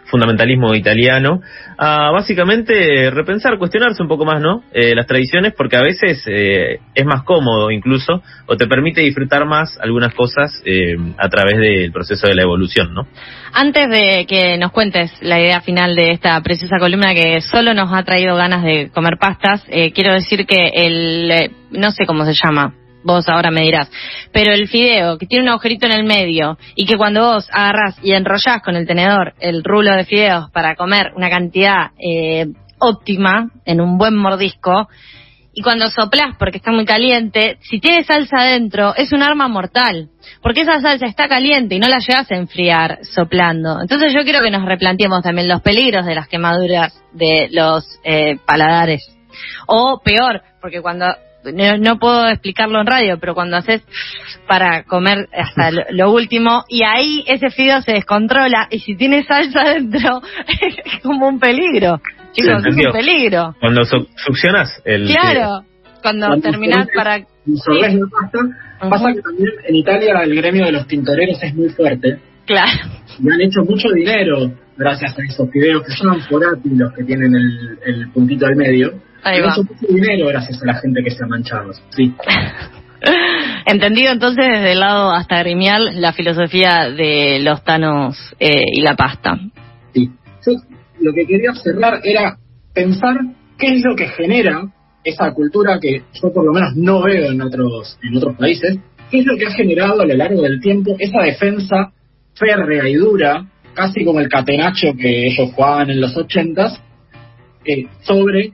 fundamentalismo 0.04 0.74
italiano, 0.74 1.40
a 1.78 2.10
básicamente 2.10 3.10
repensar, 3.10 3.56
cuestionarse 3.56 4.02
un 4.02 4.08
poco 4.08 4.26
más, 4.26 4.42
¿no? 4.42 4.64
Eh, 4.74 4.94
las 4.94 5.06
tradiciones, 5.06 5.54
porque 5.56 5.78
a 5.78 5.82
veces 5.82 6.22
eh, 6.26 6.80
es 6.94 7.06
más 7.06 7.22
cómodo 7.22 7.70
incluso, 7.70 8.22
o 8.46 8.56
te 8.56 8.66
permite 8.66 9.00
disfrutar 9.00 9.46
más 9.46 9.78
algunas 9.80 10.12
cosas 10.12 10.62
eh, 10.66 10.94
a 11.16 11.30
través 11.30 11.56
del 11.56 11.90
proceso 11.90 12.28
de 12.28 12.34
la 12.34 12.42
evolución, 12.42 12.92
¿no? 12.92 13.06
Antes 13.54 13.88
de 13.88 14.26
que 14.26 14.58
nos 14.58 14.72
cuentes 14.72 15.10
la 15.22 15.40
idea 15.40 15.62
final 15.62 15.96
de 15.96 16.10
esta 16.10 16.38
preciosa 16.42 16.76
columna 16.78 17.14
que 17.14 17.40
solo 17.40 17.72
nos 17.72 17.90
ha 17.94 18.02
traído 18.02 18.36
ganas 18.36 18.62
de 18.62 18.90
comer 18.92 19.16
pastas, 19.18 19.64
quiero 19.94 20.12
decir 20.12 20.46
que 20.46 20.70
el, 20.74 21.50
no 21.70 21.90
sé 21.92 22.04
cómo 22.06 22.26
se 22.26 22.34
llama, 22.34 22.74
vos 23.04 23.28
ahora 23.28 23.50
me 23.50 23.62
dirás, 23.62 23.90
pero 24.32 24.52
el 24.52 24.68
fideo 24.68 25.18
que 25.18 25.26
tiene 25.26 25.44
un 25.44 25.50
agujerito 25.50 25.86
en 25.86 25.92
el 25.92 26.04
medio 26.04 26.58
y 26.74 26.86
que 26.86 26.96
cuando 26.96 27.34
vos 27.34 27.48
agarrás 27.52 27.96
y 28.02 28.12
enrollás 28.12 28.62
con 28.62 28.76
el 28.76 28.86
tenedor 28.86 29.34
el 29.40 29.64
rulo 29.64 29.94
de 29.94 30.04
fideos 30.04 30.50
para 30.50 30.76
comer 30.76 31.12
una 31.16 31.30
cantidad 31.30 31.90
eh, 31.98 32.46
óptima 32.78 33.50
en 33.64 33.80
un 33.80 33.98
buen 33.98 34.16
mordisco, 34.16 34.88
y 35.54 35.62
cuando 35.62 35.90
soplás 35.90 36.36
porque 36.38 36.58
está 36.58 36.72
muy 36.72 36.86
caliente, 36.86 37.58
si 37.60 37.78
tiene 37.78 38.04
salsa 38.04 38.38
adentro, 38.38 38.94
es 38.96 39.12
un 39.12 39.22
arma 39.22 39.48
mortal. 39.48 40.08
Porque 40.40 40.62
esa 40.62 40.80
salsa 40.80 41.06
está 41.06 41.28
caliente 41.28 41.74
y 41.74 41.78
no 41.78 41.88
la 41.88 41.98
llegas 41.98 42.30
a 42.30 42.36
enfriar 42.36 43.00
soplando. 43.02 43.80
Entonces 43.82 44.14
yo 44.14 44.22
quiero 44.24 44.40
que 44.42 44.50
nos 44.50 44.64
replanteemos 44.64 45.22
también 45.22 45.48
los 45.48 45.60
peligros 45.60 46.06
de 46.06 46.14
las 46.14 46.28
quemaduras 46.28 46.98
de 47.12 47.48
los 47.50 47.84
eh, 48.04 48.38
paladares. 48.46 49.02
O 49.66 50.00
peor, 50.02 50.42
porque 50.60 50.80
cuando 50.80 51.06
no, 51.44 51.98
puedo 51.98 52.28
explicarlo 52.28 52.80
en 52.80 52.86
radio, 52.86 53.18
pero 53.18 53.34
cuando 53.34 53.56
haces 53.56 53.82
para 54.46 54.84
comer 54.84 55.28
hasta 55.32 55.70
lo, 55.90 56.12
último 56.12 56.64
y 56.68 56.82
ahí 56.84 57.24
ese 57.26 57.50
fideo 57.50 57.80
se 57.82 57.92
descontrola 57.92 58.68
y 58.70 58.78
si 58.80 58.96
tiene 58.96 59.24
salsa 59.24 59.64
dentro 59.74 60.22
es 60.46 61.02
como 61.02 61.28
un 61.28 61.40
peligro. 61.40 62.00
Chicos, 62.32 62.64
es 62.64 62.86
un 62.86 62.92
peligro. 62.92 63.54
Cuando 63.60 63.82
succionas 63.84 64.80
el 64.84 65.06
Claro, 65.06 65.64
cuando, 66.02 66.40
terminas 66.40 66.88
para 66.94 67.18
pasta, 67.18 68.88
pasa 68.88 69.12
que 69.12 69.20
también 69.20 69.50
en 69.68 69.74
Italia 69.74 70.22
el 70.22 70.34
gremio 70.34 70.64
de 70.66 70.72
los 70.72 70.86
tintoreros 70.86 71.42
es 71.42 71.54
muy 71.54 71.68
fuerte. 71.70 72.18
Claro. 72.46 72.70
Y 73.22 73.30
han 73.30 73.40
hecho 73.40 73.62
mucho 73.62 73.88
dinero 73.90 74.50
gracias 74.76 75.16
a 75.18 75.22
esos 75.28 75.50
fideos 75.50 75.84
que 75.84 75.92
son 75.92 76.20
forati 76.22 76.70
los 76.70 76.92
que 76.94 77.04
tienen 77.04 77.34
el, 77.34 77.78
el 77.84 78.10
puntito 78.10 78.46
al 78.46 78.56
medio 78.56 78.94
Ahí 79.22 79.40
va. 79.40 79.54
mucho 79.56 79.86
dinero 79.88 80.28
gracias 80.28 80.62
a 80.62 80.66
la 80.66 80.74
gente 80.74 81.02
que 81.02 81.10
se 81.10 81.24
ha 81.24 81.26
manchado. 81.26 81.72
Sí. 81.90 82.14
Entendido 83.66 84.12
entonces 84.12 84.44
desde 84.46 84.72
el 84.72 84.80
lado 84.80 85.12
hasta 85.12 85.38
gremial 85.40 86.00
la 86.00 86.12
filosofía 86.12 86.90
de 86.90 87.40
los 87.40 87.62
tanos 87.64 88.16
eh, 88.38 88.62
y 88.72 88.80
la 88.80 88.96
pasta. 88.96 89.38
Sí. 89.94 90.10
Yo 90.46 90.52
lo 91.00 91.12
que 91.12 91.26
quería 91.26 91.52
cerrar 91.54 92.00
era 92.04 92.36
pensar 92.74 93.16
qué 93.58 93.74
es 93.76 93.82
lo 93.84 93.94
que 93.96 94.08
genera 94.08 94.68
esa 95.04 95.32
cultura 95.32 95.78
que 95.80 96.02
yo 96.14 96.32
por 96.32 96.44
lo 96.44 96.52
menos 96.52 96.76
no 96.76 97.02
veo 97.02 97.30
en 97.30 97.42
otros, 97.42 97.98
en 98.02 98.16
otros 98.16 98.36
países, 98.36 98.78
qué 99.10 99.18
es 99.18 99.26
lo 99.26 99.36
que 99.36 99.46
ha 99.46 99.52
generado 99.52 100.00
a 100.00 100.06
lo 100.06 100.14
largo 100.14 100.42
del 100.42 100.60
tiempo 100.60 100.94
esa 100.98 101.22
defensa 101.22 101.92
férrea 102.34 102.88
y 102.88 102.94
dura, 102.94 103.46
casi 103.74 104.04
como 104.04 104.20
el 104.20 104.28
catenacho 104.28 104.94
que 104.98 105.26
ellos 105.26 105.50
jugaban 105.54 105.90
en 105.90 106.00
los 106.00 106.16
ochentas, 106.16 106.80
eh, 107.64 107.86
sobre 108.02 108.52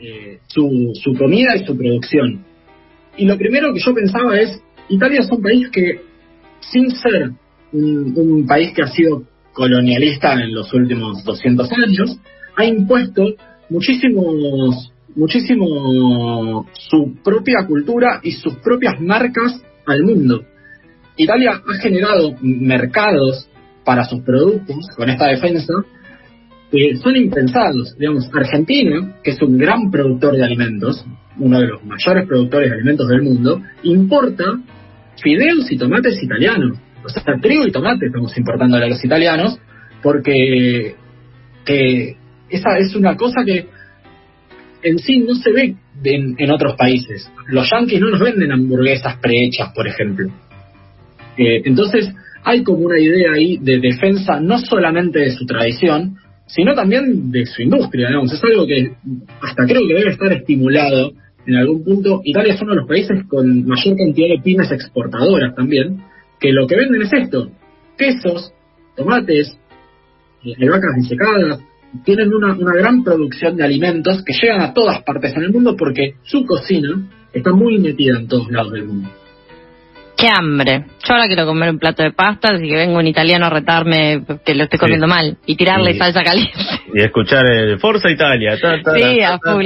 eh, 0.00 0.38
su, 0.46 0.92
su 1.02 1.14
comida 1.14 1.56
y 1.56 1.66
su 1.66 1.76
producción. 1.76 2.44
Y 3.16 3.26
lo 3.26 3.36
primero 3.36 3.72
que 3.74 3.80
yo 3.80 3.94
pensaba 3.94 4.38
es, 4.38 4.62
Italia 4.88 5.20
es 5.20 5.30
un 5.30 5.42
país 5.42 5.68
que, 5.70 6.00
sin 6.60 6.90
ser 6.90 7.32
un, 7.72 8.46
país 8.46 8.72
que 8.74 8.82
ha 8.82 8.88
sido 8.88 9.24
colonialista 9.52 10.34
en 10.34 10.54
los 10.54 10.72
últimos 10.72 11.24
200 11.24 11.70
años, 11.72 12.18
ha 12.56 12.64
impuesto 12.64 13.34
muchísimos, 13.68 14.92
muchísimo 15.14 16.66
su 16.72 17.14
propia 17.22 17.66
cultura 17.66 18.20
y 18.22 18.32
sus 18.32 18.54
propias 18.56 19.00
marcas 19.00 19.60
al 19.86 20.04
mundo. 20.04 20.44
Italia 21.16 21.60
ha 21.66 21.74
generado 21.80 22.36
mercados 22.40 23.48
para 23.84 24.04
sus 24.04 24.22
productos 24.22 24.76
con 24.96 25.10
esta 25.10 25.26
defensa 25.26 25.74
que 26.70 26.96
son 26.96 27.16
impensados. 27.16 27.96
Digamos, 27.98 28.28
Argentina, 28.32 29.16
que 29.22 29.30
es 29.30 29.42
un 29.42 29.56
gran 29.56 29.90
productor 29.90 30.36
de 30.36 30.44
alimentos, 30.44 31.04
uno 31.38 31.60
de 31.60 31.68
los 31.68 31.84
mayores 31.84 32.26
productores 32.26 32.70
de 32.70 32.76
alimentos 32.76 33.08
del 33.08 33.22
mundo, 33.22 33.62
importa 33.82 34.44
fideos 35.22 35.70
y 35.70 35.76
tomates 35.76 36.22
italianos. 36.22 36.78
O 37.04 37.08
sea, 37.08 37.22
trigo 37.40 37.66
y 37.66 37.72
tomate 37.72 38.06
estamos 38.06 38.36
importando 38.36 38.76
a 38.76 38.86
los 38.86 39.04
italianos, 39.04 39.58
porque 40.02 40.94
esa 42.50 42.78
es 42.78 42.94
una 42.94 43.16
cosa 43.16 43.44
que 43.44 43.66
en 44.82 44.98
sí 44.98 45.18
no 45.20 45.34
se 45.34 45.52
ve 45.52 45.76
en, 46.04 46.50
otros 46.50 46.76
países. 46.76 47.30
Los 47.48 47.68
yanquis 47.70 48.00
no 48.00 48.10
nos 48.10 48.20
venden 48.20 48.52
hamburguesas 48.52 49.16
prehechas, 49.18 49.72
por 49.74 49.86
ejemplo. 49.86 50.28
Eh, 51.36 51.62
entonces, 51.64 52.12
hay 52.44 52.62
como 52.62 52.78
una 52.78 52.98
idea 52.98 53.32
ahí 53.32 53.58
de 53.58 53.78
defensa 53.78 54.40
no 54.40 54.58
solamente 54.58 55.18
de 55.20 55.30
su 55.30 55.44
tradición, 55.46 56.16
sino 56.48 56.74
también 56.74 57.30
de 57.30 57.46
su 57.46 57.62
industria, 57.62 58.08
digamos. 58.08 58.32
Es 58.32 58.42
algo 58.42 58.66
que 58.66 58.92
hasta 59.40 59.64
creo 59.66 59.86
que 59.86 59.94
debe 59.94 60.10
estar 60.10 60.32
estimulado 60.32 61.12
en 61.46 61.56
algún 61.56 61.84
punto. 61.84 62.20
Italia 62.24 62.54
es 62.54 62.62
uno 62.62 62.72
de 62.72 62.80
los 62.80 62.88
países 62.88 63.24
con 63.28 63.66
mayor 63.66 63.96
cantidad 63.96 64.28
de 64.28 64.42
pymes 64.42 64.72
exportadoras 64.72 65.54
también, 65.54 66.02
que 66.40 66.52
lo 66.52 66.66
que 66.66 66.76
venden 66.76 67.02
es 67.02 67.12
esto, 67.12 67.50
quesos, 67.96 68.52
tomates, 68.96 69.58
eh, 70.44 70.68
vacas 70.68 70.96
disecadas, 70.96 71.60
tienen 72.04 72.32
una, 72.32 72.54
una 72.54 72.74
gran 72.74 73.02
producción 73.02 73.56
de 73.56 73.64
alimentos 73.64 74.22
que 74.22 74.34
llegan 74.34 74.60
a 74.60 74.74
todas 74.74 75.02
partes 75.02 75.34
en 75.36 75.42
el 75.44 75.52
mundo 75.52 75.74
porque 75.76 76.14
su 76.22 76.44
cocina 76.44 77.08
está 77.32 77.52
muy 77.52 77.78
metida 77.78 78.18
en 78.18 78.28
todos 78.28 78.50
lados 78.50 78.72
del 78.72 78.86
mundo. 78.86 79.08
Qué 80.18 80.26
hambre. 80.26 80.84
Yo 81.06 81.14
ahora 81.14 81.28
quiero 81.28 81.46
comer 81.46 81.70
un 81.70 81.78
plato 81.78 82.02
de 82.02 82.10
pasta, 82.10 82.48
así 82.52 82.66
que 82.66 82.74
vengo 82.74 82.98
un 82.98 83.06
italiano 83.06 83.46
a 83.46 83.50
retarme 83.50 84.24
que 84.44 84.52
lo 84.56 84.64
estoy 84.64 84.80
comiendo 84.80 85.06
mal 85.06 85.36
y 85.46 85.54
tirarle 85.54 85.96
salsa 85.96 86.24
caliente. 86.24 86.58
Y 86.92 87.00
escuchar 87.02 87.46
el 87.48 87.78
Forza 87.78 88.10
Italia. 88.10 88.56
sí, 88.56 89.20
a 89.22 89.38
full. 89.38 89.64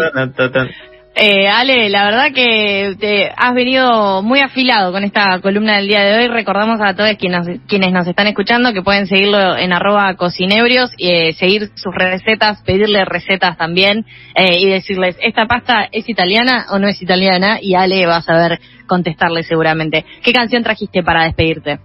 Eh, 1.15 1.47
Ale, 1.47 1.91
la 1.91 2.07
verdad 2.07 2.33
que 2.35 2.97
te 2.99 3.31
has 3.37 3.55
venido 3.55 4.23
muy 4.23 4.41
afilado 4.41 4.93
con 4.93 5.05
esta 5.05 5.41
columna 5.41 5.77
del 5.77 5.87
día 5.87 6.03
de 6.05 6.17
hoy. 6.17 6.29
Recordamos 6.29 6.81
a 6.81 6.95
todos 6.95 7.15
quienes, 7.19 7.61
quienes 7.69 7.93
nos 7.93 8.07
están 8.07 8.29
escuchando 8.29 8.73
que 8.73 8.83
pueden 8.83 9.07
seguirlo 9.07 9.57
en 9.59 9.75
arroba 9.75 10.15
cocinebrios 10.15 10.91
y 10.97 11.11
eh, 11.11 11.33
seguir 11.35 11.69
sus 11.75 11.95
recetas, 11.95 12.63
pedirle 12.63 13.05
recetas 13.05 13.59
también 13.59 14.07
eh, 14.35 14.59
y 14.59 14.71
decirles, 14.71 15.17
¿esta 15.21 15.47
pasta 15.47 15.87
es 15.93 16.09
italiana 16.09 16.67
o 16.71 16.79
no 16.79 16.89
es 16.89 17.01
italiana? 17.03 17.59
Y 17.61 17.75
Ale 17.75 18.07
va 18.07 18.17
a 18.17 18.23
saber 18.23 18.59
contestarle 18.87 19.43
seguramente. 19.43 20.07
¿Qué 20.23 20.33
canción 20.33 20.63
trajiste 20.63 21.03
para 21.03 21.25
despedirte? 21.25 21.79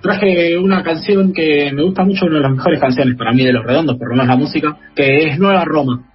Traje 0.00 0.56
una 0.56 0.84
canción 0.84 1.32
que 1.32 1.72
me 1.72 1.82
gusta 1.82 2.04
mucho, 2.04 2.26
una 2.26 2.36
de 2.36 2.42
las 2.42 2.52
mejores 2.52 2.80
canciones 2.80 3.16
para 3.16 3.32
mí 3.32 3.44
de 3.44 3.52
Los 3.52 3.64
Redondos, 3.64 3.98
por 3.98 4.08
lo 4.08 4.14
menos 4.14 4.28
la 4.28 4.36
música, 4.36 4.76
que 4.94 5.28
es 5.28 5.38
Nueva 5.38 5.64
Roma 5.64 6.11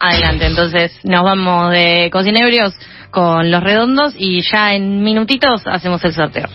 Adelante, 0.00 0.46
entonces 0.46 0.92
nos 1.02 1.24
vamos 1.24 1.72
de 1.72 2.08
Cocinebrios 2.12 2.72
con 3.10 3.50
los 3.50 3.62
redondos 3.62 4.14
y 4.16 4.42
ya 4.42 4.74
en 4.74 5.02
minutitos 5.02 5.62
hacemos 5.66 6.04
el 6.04 6.12
sorteo. 6.12 6.48